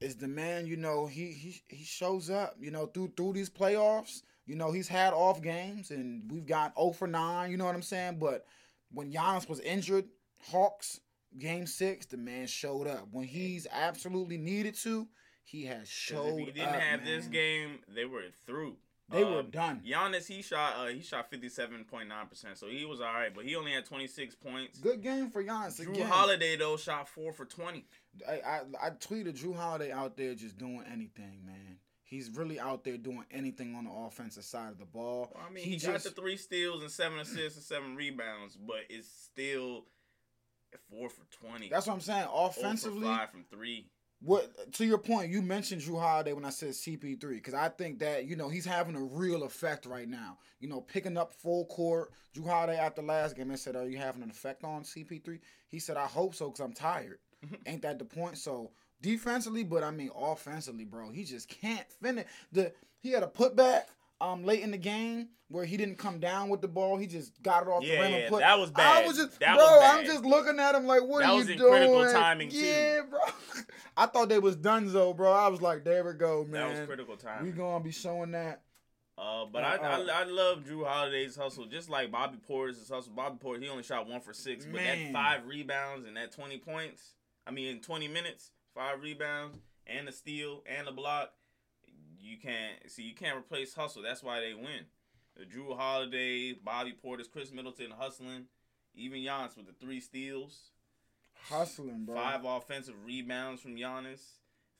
[0.00, 0.66] is the man.
[0.66, 2.56] You know, he he he shows up.
[2.60, 4.22] You know, through through these playoffs.
[4.46, 7.50] You know, he's had off games, and we've got 0 for 9.
[7.50, 8.18] You know what I'm saying?
[8.18, 8.46] But
[8.90, 10.06] when Giannis was injured,
[10.42, 11.00] Hawks
[11.36, 13.08] game six, the man showed up.
[13.10, 15.06] When he's absolutely needed to,
[15.44, 18.76] he has showed if he didn't up, have this game, they were through.
[19.10, 19.82] They were Um, done.
[19.86, 23.12] Giannis, he shot uh, he shot fifty seven point nine percent, so he was all
[23.12, 24.78] right, but he only had twenty six points.
[24.78, 25.80] Good game for Giannis.
[25.80, 26.06] Jrue again.
[26.06, 27.86] Holiday though shot four for twenty.
[28.28, 31.78] I, I I tweeted Jrue Holiday out there just doing anything, man.
[32.04, 35.30] he's really out there doing anything on the offensive side of the ball.
[35.34, 37.96] Well, I mean, he, he, just got the three steals and seven assists and seven
[37.96, 39.84] rebounds, but it's still
[40.90, 41.68] four for twenty.
[41.68, 42.26] that's what I'm saying.
[42.30, 43.86] Offensively, five from three.
[44.20, 48.00] What to your point, you mentioned Jrue Holiday when I said CP3 because I think
[48.00, 50.38] that you know he's having a real effect right now.
[50.58, 52.12] You know, picking up full court.
[52.34, 55.38] Jrue Holiday after last game, they said, "Are you having an effect on CP3?"
[55.68, 57.54] He said, "I hope so because I'm tired." Mm-hmm.
[57.66, 58.38] Ain't that the point?
[58.38, 62.26] So defensively, but I mean offensively, bro, he just can't finish.
[62.50, 63.82] The he had a putback
[64.20, 66.96] um late in the game where he didn't come down with the ball.
[66.98, 68.40] He just got it off Yeah, the rim yeah, and put.
[68.40, 69.04] that was bad.
[69.04, 69.64] I was just, That bro.
[69.64, 71.70] was I'm just looking at him like, what That are was you in doing?
[71.72, 72.58] critical timing, too.
[72.58, 73.20] Yeah, bro.
[73.96, 75.32] I thought they was done though, bro.
[75.32, 76.52] I was like, there we go, man.
[76.68, 77.44] That was critical time.
[77.44, 78.62] We gonna be showing that.
[79.16, 82.88] Uh, but Uh, I, uh, I I love Jrue Holiday's hustle, just like Bobby Portis's
[82.88, 83.12] hustle.
[83.14, 85.12] Bobby Portis he only shot one for six, but Man.
[85.12, 87.14] that five rebounds and that twenty points.
[87.46, 89.58] I mean, in twenty minutes, five rebounds
[89.88, 91.32] and a steal and a block.
[92.20, 94.02] You can't see you can't replace hustle.
[94.02, 94.86] That's why they win.
[95.36, 98.46] The Jrue Holiday, Bobby Portis, Khris Middleton hustling,
[98.94, 100.70] even Giannis with the three steals,
[101.48, 102.16] Hustling, bro.
[102.16, 104.20] five offensive rebounds from Giannis,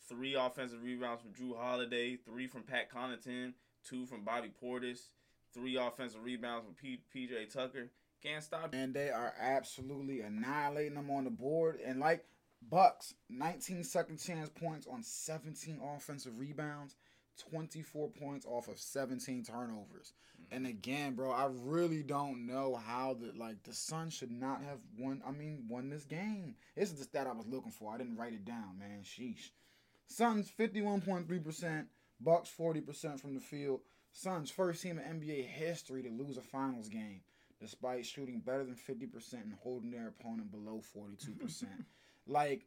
[0.09, 3.53] three offensive rebounds from Jrue Holiday, three from Pat Connaughton,
[3.85, 5.11] two from Bobby Portis,
[5.55, 7.91] three offensive rebounds from P- PJ Tucker.
[8.21, 8.75] Can't stop.
[8.75, 11.79] and they are absolutely annihilating them on the board.
[11.87, 12.25] And like
[12.69, 16.97] Bucks, 19 second chance points on 17 offensive rebounds,
[17.39, 20.13] 24 points off of 17 turnovers.
[20.41, 20.57] Mm-hmm.
[20.57, 24.79] And again, bro, I really don't know how the like the Suns should not have
[24.99, 25.23] won.
[25.27, 26.55] I mean, won this game.
[26.77, 27.93] This is the stat I was looking for.
[27.93, 29.03] I didn't write it down, man.
[29.03, 29.51] Sheesh.
[30.07, 31.89] Suns 51.3 percent,
[32.21, 33.81] Bucks 40 percent from the field.
[34.13, 37.21] Suns first team in NBA history to lose a finals game
[37.61, 41.65] despite shooting better than 50% and holding their opponent below 42%.
[42.27, 42.67] like,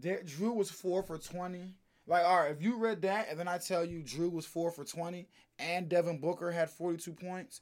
[0.00, 1.74] Jrue was 4 for 20.
[2.06, 4.70] Like, all right, if you read that and then I tell you Jrue was 4
[4.70, 5.26] for 20
[5.58, 7.60] and Devin Booker had 42 points,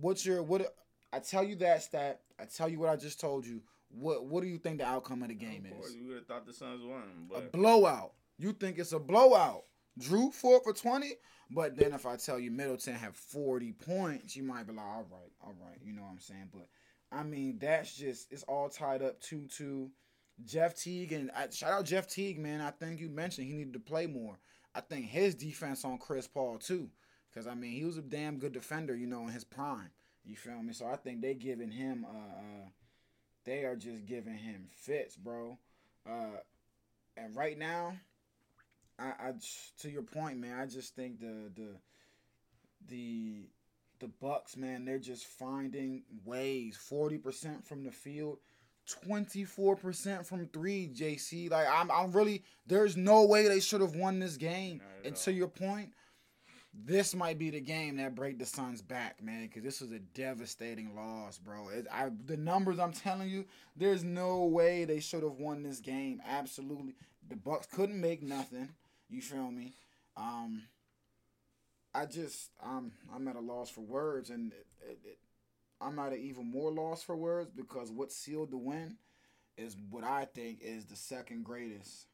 [0.00, 0.74] what's your, what,
[1.12, 3.62] I tell you that stat, I tell you what I just told you.
[3.94, 5.96] What what do you think the outcome of the game Of course, is?
[5.96, 7.02] we would have thought the Suns won,
[7.36, 8.12] A blowout.
[8.38, 9.64] You think it's a blowout.
[10.00, 11.12] Jrue 4 for 20,
[11.50, 15.04] but then if I tell you Middleton had 40 points, you might be like, all
[15.10, 15.76] right, all right.
[15.84, 16.48] You know what I'm saying?
[16.50, 16.68] But
[17.10, 19.90] I mean, that's just, it's all tied up 2 2.
[20.44, 22.60] Jeff Teague, and I, shout out Jeff Teague, man.
[22.60, 24.38] I think you mentioned he needed to play more.
[24.74, 26.88] I think his defense on Chris Paul, too.
[27.30, 29.90] Because, I mean, he was a damn good defender, you know, in his prime.
[30.24, 30.72] You feel me?
[30.72, 32.68] So I think they giving him, uh, uh,
[33.44, 35.58] they are just giving him fits, bro.
[36.08, 36.38] Uh,
[37.16, 37.94] and right now,
[38.98, 39.32] I, I
[39.80, 40.58] to your point, man.
[40.58, 41.68] I just think the the
[42.88, 43.48] the
[44.00, 46.76] the Bucks, man, they're just finding ways.
[46.76, 48.38] Forty percent from the field,
[48.86, 50.90] twenty four percent from three.
[50.94, 52.42] JC, like I'm, I'm really.
[52.66, 54.80] There's no way they should have won this game.
[55.04, 55.20] And all.
[55.22, 55.90] to your point,
[56.74, 59.98] this might be the game that break the Suns back, man, because this was a
[59.98, 61.68] devastating loss, bro.
[61.68, 63.44] It, I, the numbers I'm telling you,
[63.76, 66.22] there's no way they should have won this game.
[66.26, 66.94] Absolutely,
[67.28, 68.70] the Bucks couldn't make nothing.
[69.10, 69.74] You feel me?
[70.16, 70.62] Um,
[71.94, 75.18] I just, I'm, I'm at a loss for words, and it, it, it,
[75.82, 78.96] I'm at an even more loss for words because what sealed the win
[79.56, 82.06] is what I think is the second greatest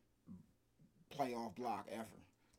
[1.16, 2.06] playoff block ever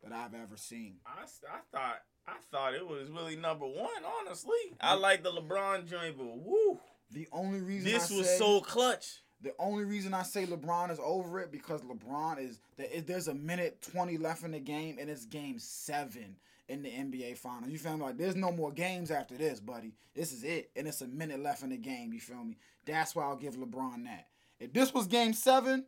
[0.03, 0.95] that I've ever seen.
[1.05, 3.89] I, I thought I thought it was really number one.
[4.21, 6.79] Honestly, I like the LeBron joint, but woo,
[7.11, 9.21] The only reason this I was say, so clutch.
[9.41, 12.59] the only reason I say LeBron is over it because LeBron is
[13.05, 16.35] there's a minute twenty left in the game and it's game seven
[16.69, 17.67] in the NBA final.
[17.69, 18.03] You feel me?
[18.03, 19.93] Like there's no more games after this, buddy.
[20.15, 22.13] This is it, and it's a minute left in the game.
[22.13, 22.57] You feel me?
[22.85, 24.27] That's why I'll give LeBron that.
[24.59, 25.85] If this was game seven,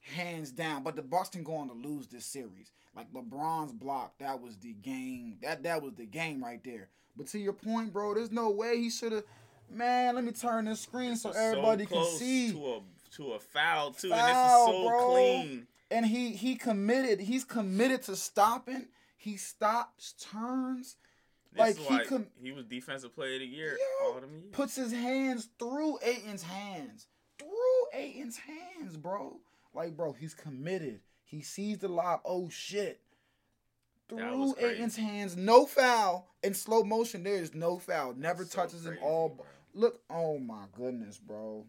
[0.00, 0.82] hands down.
[0.82, 2.72] But the Bucks can go on to lose this series.
[2.94, 5.36] Like LeBron's block, that was the game.
[5.42, 6.88] That that was the game right there.
[7.16, 9.24] But to your point, bro, there's no way he should have.
[9.70, 12.50] Man, let me turn this screen so was everybody can close see.
[12.52, 12.80] to a
[13.16, 15.10] to a foul too, Foul, and this is so bro.
[15.12, 15.66] clean.
[15.92, 17.20] and he he committed.
[17.20, 18.86] He's committed to stopping.
[19.22, 20.96] He stops, turns,
[21.52, 24.44] This Like, he com- he was defensive player of the year Yo, all them years.
[24.52, 27.06] puts his hands through Ayton's hands,
[27.38, 27.48] through
[27.92, 29.40] Ayton's hands, bro.
[29.74, 31.00] Like, bro, he's committed.
[31.24, 32.20] He sees the lob.
[32.24, 33.00] Oh shit.
[34.08, 34.54] Through.
[34.58, 36.28] Ayton's hands, no foul.
[36.42, 38.14] In slow motion, there is no foul.
[38.14, 39.28] Never So touches him all.
[39.28, 39.44] bro.
[39.74, 41.66] Look, oh my goodness, bro.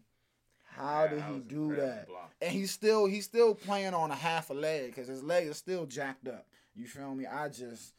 [0.64, 2.08] How Yeah, did he do that?
[2.08, 2.32] block.
[2.40, 5.56] And he's still he's still playing on a half a leg because his leg is
[5.58, 6.46] still jacked up.
[6.74, 7.26] You feel me?
[7.26, 7.94] I just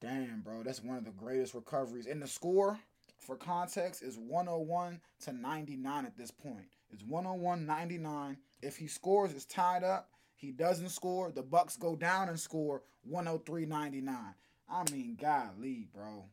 [0.00, 0.62] damn, bro.
[0.62, 2.06] That's one of the greatest recoveries.
[2.06, 2.78] And the score,
[3.18, 6.66] for context, is 101 to 99 at this point.
[6.92, 8.36] It's 101 99.
[8.62, 10.08] If he scores, it's tied up.
[10.34, 11.30] He doesn't score.
[11.30, 14.34] The Bucks go down and score 103.99.
[14.68, 16.24] I mean, golly, bro.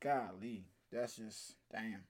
[0.00, 0.66] Golly.
[0.92, 2.04] That's just damn.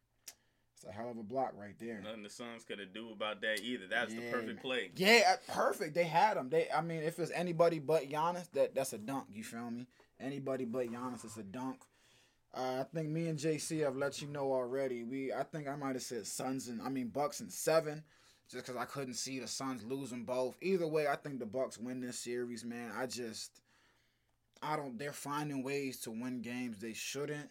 [0.82, 2.00] It's a hell of a block right there.
[2.02, 3.84] Nothing the Suns could have do about that either.
[3.88, 4.90] That's the perfect play.
[4.96, 5.94] Yeah, uh, perfect.
[5.94, 6.48] They had him.
[6.48, 9.26] They, I mean, if it's anybody but Giannis, that that's a dunk.
[9.32, 9.86] You feel me?
[10.18, 11.82] Anybody but Giannis is a dunk.
[12.52, 15.04] Uh, I think me and JC have let you know already.
[15.04, 18.02] We, I think I might have said Suns and I mean Bucks and seven,
[18.50, 20.56] just because I couldn't see the Suns losing both.
[20.62, 22.90] Either way, I think the Bucks win this series, man.
[22.98, 23.60] I just,
[24.60, 24.98] I don't.
[24.98, 27.50] They're finding ways to win games they shouldn't.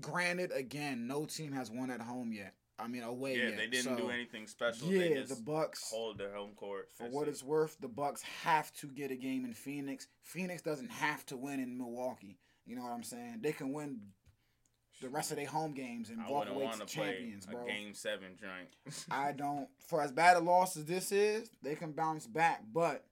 [0.00, 2.54] Granted, again, no team has won at home yet.
[2.78, 3.56] I mean, away Yeah, yet.
[3.56, 4.88] they didn't so- do anything special.
[4.88, 5.90] Yeah, they the Bucks.
[5.90, 6.90] hold their home court.
[6.92, 10.08] For what it's worth, the Bucks have to get a game in Phoenix.
[10.22, 12.38] Phoenix doesn't have to win in Milwaukee.
[12.66, 13.40] You know what I'm saying?
[13.42, 14.00] They can win
[15.00, 17.66] the rest of their home games and I walk away to champions, a bro.
[17.66, 18.74] game seven joint.
[19.10, 19.68] I don't.
[19.86, 22.62] For as bad a loss as this is, they can bounce back.
[22.72, 23.04] But,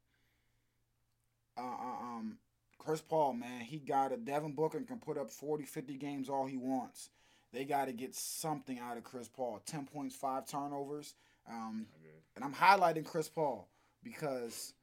[1.56, 2.38] uh, uh, um,
[2.84, 6.46] Chris Paul, man, he got a Devin Booker can put up 40, 50 games all
[6.46, 7.10] he wants.
[7.52, 9.60] They got to get something out of Chris Paul.
[9.66, 11.14] 10 points, five turnovers.
[11.48, 11.86] Um,
[12.34, 13.68] and I'm highlighting Chris Paul
[14.02, 14.74] because,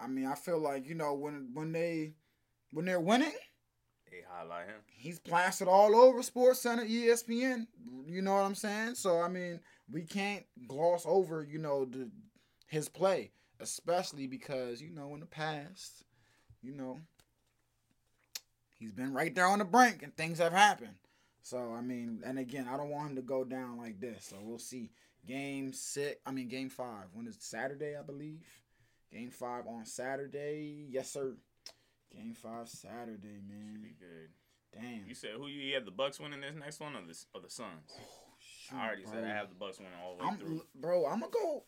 [0.00, 2.14] I mean, I feel like you know when when they
[2.72, 3.32] when they're winning,
[4.10, 4.80] they highlight him.
[4.88, 7.66] he's plastered all over SportsCenter, ESPN.
[8.06, 8.94] You know what I'm saying?
[8.96, 12.10] So I mean, we can't gloss over you know the
[12.66, 13.30] his play,
[13.60, 16.04] especially because you know in the past,
[16.62, 17.00] you know,
[18.78, 20.94] he's been right there on the brink and things have happened.
[21.42, 24.26] So I mean, and again, I don't want him to go down like this.
[24.30, 24.90] So we'll see.
[25.26, 27.04] Game six, I mean game five.
[27.12, 27.36] When is?
[27.38, 28.44] Saturday, I believe.
[29.12, 30.86] Game five on Saturday.
[30.90, 31.34] Yes, sir.
[32.12, 33.80] Game five Saturday, Should man.
[33.82, 34.30] be good.
[34.72, 35.06] Damn.
[35.06, 37.50] You said who you had the Bucks winning this next one or the or the
[37.50, 37.92] Suns?
[37.96, 38.02] Oh,
[38.40, 39.24] shoot, I already said.
[39.24, 40.62] I have the Bucks winning all the way I'm, through.
[40.74, 41.06] bro.
[41.06, 41.64] I'm gonna go.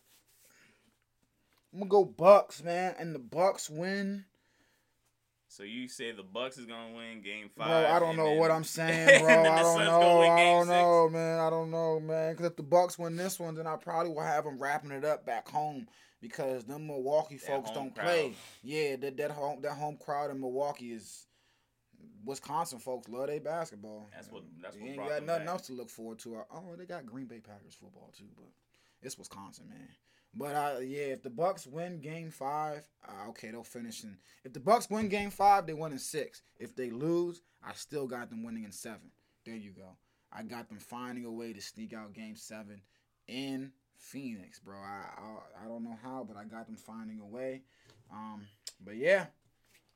[1.73, 4.25] I'm gonna go Bucks, man, and the Bucks win.
[5.57, 7.65] So you say the Bucks is gonna win Game Five?
[7.67, 7.95] Bro?
[7.95, 9.29] I don't know then- what I'm saying, bro.
[9.41, 10.31] I don't Suns gonna win know.
[10.31, 10.69] I don't Six?
[10.69, 11.39] know, man.
[11.39, 12.33] I don't know, man.
[12.33, 15.03] Because if the Bucks win this one, then I probably will have them wrapping it
[15.03, 15.87] up back home
[16.21, 18.05] because them Milwaukee That folks don't crowd.
[18.05, 18.33] play.
[18.61, 21.25] Yeah, that that home that home crowd in Milwaukee is.
[22.23, 24.09] Wisconsin folks love their basketball.
[24.13, 25.47] That's what- that's They what ain't got nothing back.
[25.47, 26.43] else to look forward to.
[26.51, 28.45] Oh, they got Green Bay Packers football too, but
[29.01, 29.87] it's Wisconsin, man.
[30.37, 34.17] But uh, yeah, if the Bucks win Game Five, uh, okay, they'll finish in.
[34.43, 36.41] If the Bucks win Game Five, they win in six.
[36.59, 39.09] If they lose, I still got them winning in seven.
[39.45, 39.97] There you go.
[40.31, 42.81] I got them finding a way to sneak out Game Seven
[43.27, 44.75] in Phoenix, bro.
[44.77, 47.63] I I, I don't know how, but I got them finding a way.
[48.11, 48.41] Um,
[48.85, 49.25] but yeah,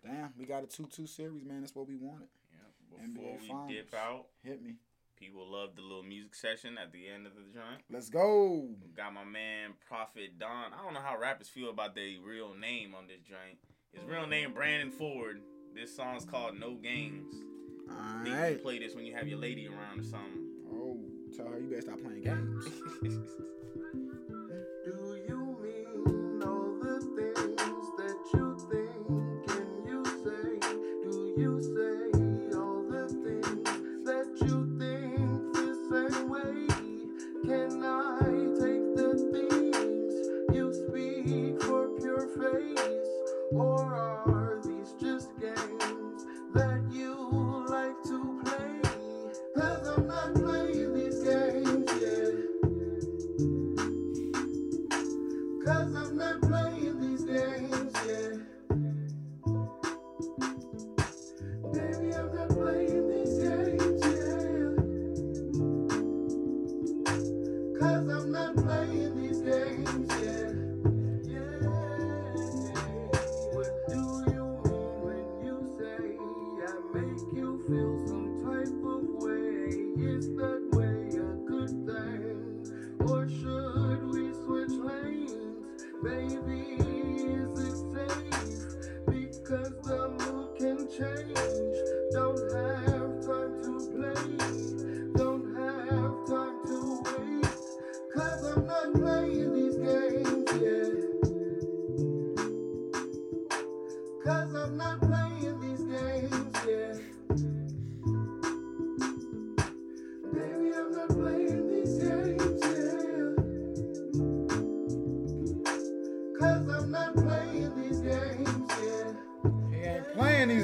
[0.04, 1.62] damn, we got a two-two series, man.
[1.62, 2.30] That's what we wanted.
[2.52, 3.72] Yeah, NBA Before we Finals.
[3.72, 4.74] dip out, Hit me.
[5.22, 7.84] People love the little music session at the end of the joint.
[7.92, 8.68] Let's go.
[8.98, 10.74] Got my man Prophet Don.
[10.74, 13.60] I don't know how rappers feel about their real name on this joint.
[13.94, 15.42] His real name Brandon Ford.
[15.76, 17.36] This song's called No Games.
[17.90, 18.64] All I think you right.
[18.64, 20.48] play this when you have your lady around or something.
[20.74, 21.00] Oh,
[21.38, 22.66] tell her you better stop playing games.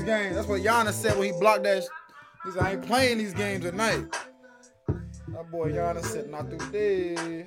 [0.08, 0.36] games.
[0.36, 1.84] That's what Giannis said when he blocked that.
[1.84, 1.88] sh-
[2.46, 4.06] He said, I ain't playing these games at night.
[4.88, 7.46] That boy Giannis said, not today.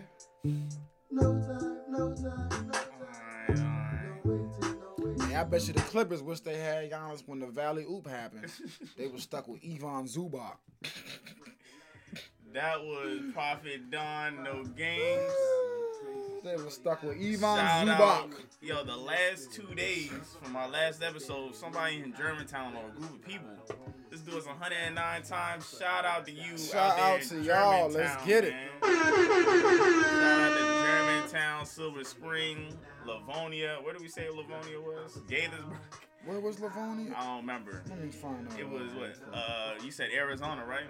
[1.11, 4.21] No time, no time, no time.
[4.25, 8.53] No I bet you the Clippers wish they had Giannis when the Valley Oop happened.
[8.99, 10.57] They were stuck with Ivan Zubac.
[12.53, 15.33] That was Prophet Don, no games.
[16.43, 18.31] They were stuck with Ivan out,
[18.63, 20.11] yo, the last two days
[20.41, 23.51] from my last episode, somebody in Germantown or a group of people.
[24.11, 25.77] This dude was 109 times.
[25.79, 26.57] Shout out to you.
[26.57, 27.91] Shout out, there out in to y'all.
[27.91, 28.55] Let's get it.
[28.83, 32.75] Shout out to Germantown, Silver Spring,
[33.07, 33.79] Livonia.
[33.83, 35.19] Where did we say Livonia was?
[35.29, 35.77] Gaithersburg.
[36.25, 37.15] Where was Livonia?
[37.17, 37.83] I don't remember.
[37.89, 38.59] Let me find out.
[38.59, 39.15] It was what?
[39.33, 40.89] Uh, you said Arizona, right?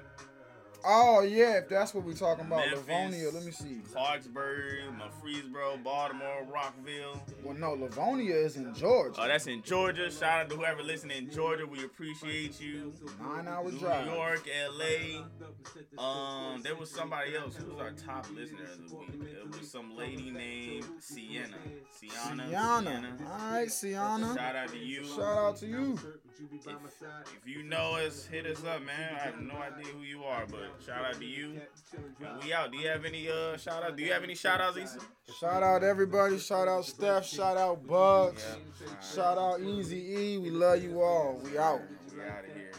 [0.84, 2.78] Oh yeah, if that's what we're talking about, Memphis.
[2.86, 3.30] Livonia.
[3.30, 3.80] Let me see.
[3.92, 7.20] Clarksburg, Murfreesboro, Baltimore, Rockville.
[7.44, 9.20] Well, no, Livonia is in Georgia.
[9.20, 10.10] Oh, that's in Georgia.
[10.10, 11.66] Shout out to whoever listening in Georgia.
[11.66, 12.92] We appreciate you.
[13.20, 14.06] Nine hour New drive.
[14.06, 16.02] New York, LA.
[16.02, 17.56] Um, there was somebody else.
[17.56, 19.08] Who was our top listener of the week?
[19.22, 21.56] It was some lady named Sienna.
[21.90, 22.48] Sienna.
[22.48, 23.16] Sienna.
[23.28, 24.34] All right, Sienna.
[24.34, 25.04] Shout out to you.
[25.04, 25.98] Shout out to you.
[26.42, 29.14] If, if you know us, hit us up, man.
[29.14, 31.60] I have no idea who you are, but shout out to you.
[32.42, 32.72] We out.
[32.72, 33.96] Do you have any uh shout out?
[33.96, 35.00] Do you have any shout outs, Issa?
[35.38, 36.38] Shout out everybody.
[36.38, 37.26] Shout out Steph.
[37.26, 38.44] Shout out Bugs.
[38.48, 39.00] Yeah.
[39.14, 40.38] Shout out Easy E.
[40.38, 41.40] We love you all.
[41.44, 41.80] We out.
[42.14, 42.72] We out of here.